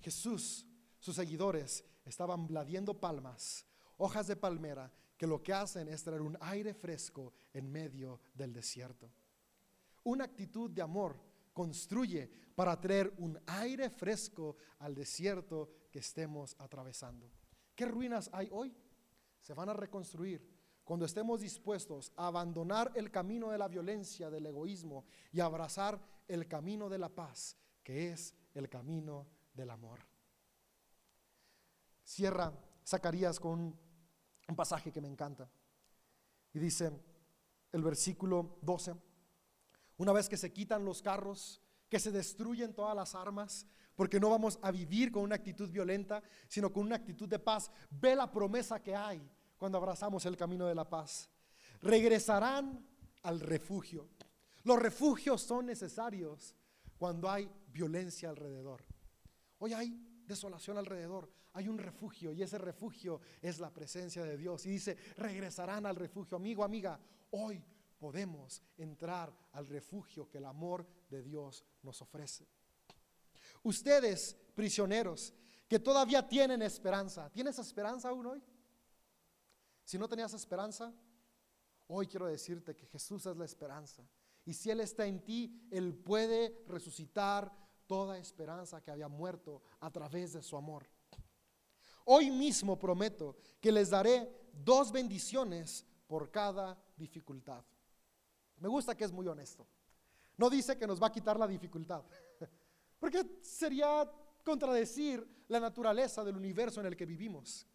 Jesús, 0.00 0.66
sus 0.98 1.16
seguidores, 1.16 1.84
estaban 2.04 2.46
bladiendo 2.46 2.98
palmas, 2.98 3.66
hojas 3.96 4.26
de 4.26 4.36
palmera, 4.36 4.92
que 5.16 5.26
lo 5.26 5.42
que 5.42 5.52
hacen 5.52 5.88
es 5.88 6.02
traer 6.02 6.20
un 6.20 6.36
aire 6.40 6.74
fresco 6.74 7.32
en 7.52 7.70
medio 7.70 8.20
del 8.34 8.52
desierto. 8.52 9.10
Una 10.02 10.24
actitud 10.24 10.70
de 10.70 10.82
amor 10.82 11.16
construye 11.52 12.28
para 12.54 12.78
traer 12.80 13.14
un 13.18 13.38
aire 13.46 13.88
fresco 13.90 14.56
al 14.80 14.94
desierto 14.94 15.70
que 15.90 16.00
estemos 16.00 16.56
atravesando. 16.58 17.30
¿Qué 17.74 17.86
ruinas 17.86 18.28
hay 18.32 18.48
hoy? 18.50 18.74
Se 19.40 19.54
van 19.54 19.68
a 19.68 19.74
reconstruir 19.74 20.53
cuando 20.84 21.06
estemos 21.06 21.40
dispuestos 21.40 22.12
a 22.16 22.26
abandonar 22.26 22.92
el 22.94 23.10
camino 23.10 23.50
de 23.50 23.58
la 23.58 23.68
violencia, 23.68 24.30
del 24.30 24.46
egoísmo 24.46 25.04
y 25.32 25.40
abrazar 25.40 25.98
el 26.28 26.46
camino 26.46 26.88
de 26.88 26.98
la 26.98 27.08
paz, 27.08 27.56
que 27.82 28.12
es 28.12 28.34
el 28.54 28.68
camino 28.68 29.26
del 29.54 29.70
amor. 29.70 30.00
Cierra 32.04 32.52
Zacarías 32.86 33.40
con 33.40 33.78
un 34.46 34.56
pasaje 34.56 34.92
que 34.92 35.00
me 35.00 35.08
encanta. 35.08 35.50
Y 36.52 36.58
dice 36.58 36.92
el 37.72 37.82
versículo 37.82 38.58
12, 38.60 38.94
una 39.96 40.12
vez 40.12 40.28
que 40.28 40.36
se 40.36 40.52
quitan 40.52 40.84
los 40.84 41.00
carros, 41.00 41.62
que 41.88 41.98
se 41.98 42.10
destruyen 42.10 42.74
todas 42.74 42.94
las 42.94 43.14
armas, 43.14 43.66
porque 43.96 44.20
no 44.20 44.28
vamos 44.28 44.58
a 44.60 44.70
vivir 44.70 45.10
con 45.10 45.22
una 45.22 45.36
actitud 45.36 45.70
violenta, 45.70 46.22
sino 46.48 46.72
con 46.72 46.84
una 46.84 46.96
actitud 46.96 47.28
de 47.28 47.38
paz. 47.38 47.70
Ve 47.90 48.14
la 48.14 48.30
promesa 48.30 48.82
que 48.82 48.94
hay 48.94 49.26
cuando 49.64 49.78
abrazamos 49.78 50.26
el 50.26 50.36
camino 50.36 50.66
de 50.66 50.74
la 50.74 50.86
paz. 50.86 51.30
Regresarán 51.80 52.86
al 53.22 53.40
refugio. 53.40 54.10
Los 54.62 54.78
refugios 54.78 55.40
son 55.40 55.64
necesarios 55.64 56.54
cuando 56.98 57.30
hay 57.30 57.50
violencia 57.68 58.28
alrededor. 58.28 58.84
Hoy 59.60 59.72
hay 59.72 60.22
desolación 60.26 60.76
alrededor, 60.76 61.32
hay 61.54 61.68
un 61.68 61.78
refugio 61.78 62.30
y 62.30 62.42
ese 62.42 62.58
refugio 62.58 63.22
es 63.40 63.58
la 63.58 63.72
presencia 63.72 64.22
de 64.22 64.36
Dios. 64.36 64.66
Y 64.66 64.70
dice, 64.72 64.98
regresarán 65.16 65.86
al 65.86 65.96
refugio. 65.96 66.36
Amigo, 66.36 66.62
amiga, 66.62 67.00
hoy 67.30 67.64
podemos 67.98 68.62
entrar 68.76 69.34
al 69.52 69.66
refugio 69.66 70.28
que 70.28 70.36
el 70.36 70.44
amor 70.44 70.86
de 71.08 71.22
Dios 71.22 71.64
nos 71.80 72.02
ofrece. 72.02 72.46
Ustedes, 73.62 74.36
prisioneros, 74.54 75.32
que 75.66 75.78
todavía 75.78 76.28
tienen 76.28 76.60
esperanza, 76.60 77.30
¿tienes 77.30 77.58
esperanza 77.58 78.10
aún 78.10 78.26
hoy? 78.26 78.42
Si 79.84 79.98
no 79.98 80.08
tenías 80.08 80.32
esperanza, 80.34 80.92
hoy 81.86 82.06
quiero 82.06 82.26
decirte 82.26 82.74
que 82.74 82.86
Jesús 82.86 83.26
es 83.26 83.36
la 83.36 83.44
esperanza. 83.44 84.02
Y 84.44 84.54
si 84.54 84.70
Él 84.70 84.80
está 84.80 85.06
en 85.06 85.24
ti, 85.24 85.68
Él 85.70 85.94
puede 85.94 86.64
resucitar 86.66 87.52
toda 87.86 88.18
esperanza 88.18 88.82
que 88.82 88.90
había 88.90 89.08
muerto 89.08 89.62
a 89.80 89.90
través 89.90 90.32
de 90.32 90.42
su 90.42 90.56
amor. 90.56 90.88
Hoy 92.06 92.30
mismo 92.30 92.78
prometo 92.78 93.36
que 93.60 93.72
les 93.72 93.90
daré 93.90 94.50
dos 94.52 94.92
bendiciones 94.92 95.86
por 96.06 96.30
cada 96.30 96.78
dificultad. 96.96 97.64
Me 98.58 98.68
gusta 98.68 98.94
que 98.94 99.04
es 99.04 99.12
muy 99.12 99.26
honesto. 99.26 99.66
No 100.36 100.50
dice 100.50 100.76
que 100.76 100.86
nos 100.86 101.02
va 101.02 101.08
a 101.08 101.12
quitar 101.12 101.38
la 101.38 101.46
dificultad, 101.46 102.02
porque 102.98 103.38
sería 103.42 104.10
contradecir 104.42 105.26
la 105.48 105.60
naturaleza 105.60 106.24
del 106.24 106.36
universo 106.36 106.80
en 106.80 106.86
el 106.86 106.96
que 106.96 107.06
vivimos, 107.06 107.66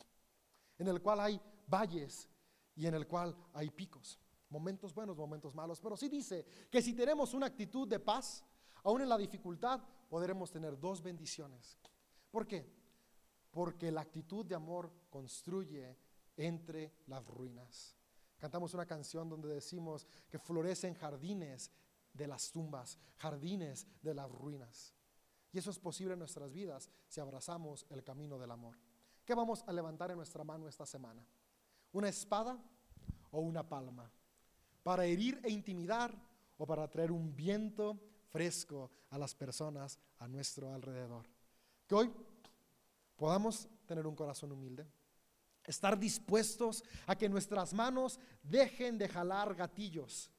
en 0.78 0.88
el 0.88 1.02
cual 1.02 1.22
hay 1.22 1.42
valles 1.70 2.30
y 2.76 2.88
en 2.88 2.96
el 2.96 3.08
cual 3.08 3.36
hay 3.54 3.70
picos, 3.70 4.20
momentos 4.50 4.94
buenos, 4.94 5.18
momentos 5.18 5.54
malos. 5.54 5.80
Pero 5.80 5.98
sí 5.98 6.10
dice 6.10 6.46
que 6.70 6.82
si 6.82 6.94
tenemos 6.94 7.34
una 7.34 7.48
actitud 7.48 7.88
de 7.88 8.00
paz, 8.00 8.44
aún 8.84 9.02
en 9.02 9.10
la 9.10 9.18
dificultad, 9.18 9.82
podremos 10.10 10.52
tener 10.52 10.80
dos 10.80 11.02
bendiciones. 11.02 11.78
¿Por 12.32 12.48
qué? 12.48 12.66
Porque 13.52 13.92
la 13.92 14.02
actitud 14.02 14.46
de 14.46 14.56
amor 14.56 14.92
construye 15.10 15.98
entre 16.38 16.94
las 17.08 17.26
ruinas. 17.26 17.96
Cantamos 18.38 18.74
una 18.74 18.86
canción 18.86 19.28
donde 19.28 19.50
decimos 19.50 20.08
que 20.30 20.40
florecen 20.40 20.94
jardines 20.94 21.72
de 22.14 22.28
las 22.28 22.52
tumbas, 22.52 22.98
jardines 23.18 23.86
de 24.02 24.14
las 24.14 24.32
ruinas. 24.32 24.94
Y 25.52 25.58
eso 25.58 25.72
es 25.72 25.80
posible 25.80 26.14
en 26.14 26.20
nuestras 26.20 26.54
vidas 26.54 26.90
si 27.08 27.20
abrazamos 27.20 27.86
el 27.90 28.04
camino 28.04 28.38
del 28.38 28.52
amor. 28.52 28.78
¿Qué 29.26 29.36
vamos 29.36 29.64
a 29.68 29.74
levantar 29.74 30.12
en 30.12 30.18
nuestra 30.18 30.44
mano 30.44 30.68
esta 30.68 30.86
semana? 30.86 31.26
¿Una 31.92 32.10
espada 32.10 32.58
o 33.32 33.40
una 33.40 33.68
palma? 33.68 34.12
¿Para 34.84 35.06
herir 35.06 35.40
e 35.44 35.50
intimidar 35.50 36.16
o 36.58 36.66
para 36.66 36.88
traer 36.88 37.12
un 37.12 37.36
viento 37.36 38.00
fresco 38.30 38.92
a 39.10 39.18
las 39.18 39.34
personas 39.34 40.00
a 40.20 40.28
nuestro 40.28 40.74
alrededor? 40.74 41.28
Que 41.88 41.96
hoy 41.96 42.14
podamos 43.16 43.68
tener 43.86 44.06
un 44.06 44.16
corazón 44.16 44.52
humilde, 44.52 44.88
estar 45.64 46.00
dispuestos 46.00 46.84
a 47.08 47.16
que 47.16 47.28
nuestras 47.28 47.74
manos 47.74 48.20
dejen 48.44 48.98
de 48.98 49.10
jalar 49.10 49.56
gatillos 49.56 50.32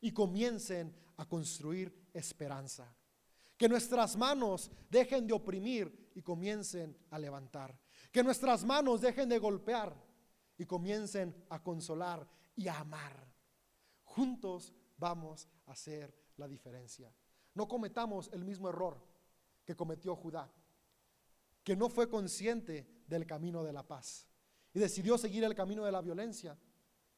y 0.00 0.12
comiencen 0.12 0.94
a 1.16 1.26
construir 1.26 2.08
esperanza. 2.12 2.94
Que 3.56 3.68
nuestras 3.68 4.16
manos 4.16 4.70
dejen 4.88 5.26
de 5.26 5.34
oprimir 5.34 6.10
y 6.14 6.22
comiencen 6.22 6.96
a 7.10 7.18
levantar. 7.18 7.76
Que 8.10 8.22
nuestras 8.22 8.64
manos 8.64 9.00
dejen 9.00 9.28
de 9.28 9.38
golpear 9.38 9.94
y 10.58 10.66
comiencen 10.66 11.34
a 11.48 11.62
consolar 11.62 12.28
y 12.56 12.68
a 12.68 12.80
amar. 12.80 13.32
Juntos 14.04 14.72
vamos 14.98 15.48
a 15.66 15.72
hacer 15.72 16.14
la 16.36 16.46
diferencia. 16.46 17.12
No 17.54 17.68
cometamos 17.68 18.30
el 18.32 18.44
mismo 18.44 18.68
error 18.68 19.02
que 19.64 19.76
cometió 19.76 20.16
Judá, 20.16 20.50
que 21.62 21.76
no 21.76 21.88
fue 21.88 22.08
consciente 22.08 23.04
del 23.06 23.26
camino 23.26 23.62
de 23.62 23.72
la 23.72 23.86
paz 23.86 24.26
y 24.74 24.78
decidió 24.78 25.18
seguir 25.18 25.44
el 25.44 25.54
camino 25.54 25.84
de 25.84 25.92
la 25.92 26.00
violencia 26.00 26.58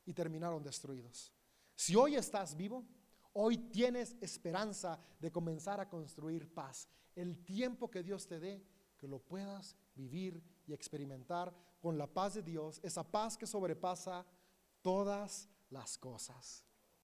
y 0.05 0.13
terminaron 0.13 0.63
destruidos. 0.63 1.33
Si 1.75 1.95
hoy 1.97 2.17
estás 2.17 2.57
vivo, 2.57 2.85
hoy 3.33 3.59
tienes 3.59 4.17
esperanza 4.21 5.01
de 5.21 5.31
comenzar 5.31 5.81
a 5.81 5.89
construir 5.89 6.53
paz. 6.53 6.89
El 7.15 7.45
tiempo 7.45 7.91
que 7.91 8.03
Dios 8.03 8.27
te 8.27 8.39
dé, 8.39 8.65
que 8.99 9.09
lo 9.09 9.19
puedas 9.19 9.77
vivir 9.95 10.43
y 10.67 10.73
experimentar 10.73 11.55
con 11.85 11.99
la 11.99 12.07
paz 12.07 12.33
de 12.33 12.43
Dios, 12.43 12.81
esa 12.83 13.03
paz 13.05 13.37
que 13.37 13.47
sobrepasa 13.47 14.25
todas 14.81 15.51
las 15.69 15.99
cosas. 15.99 16.65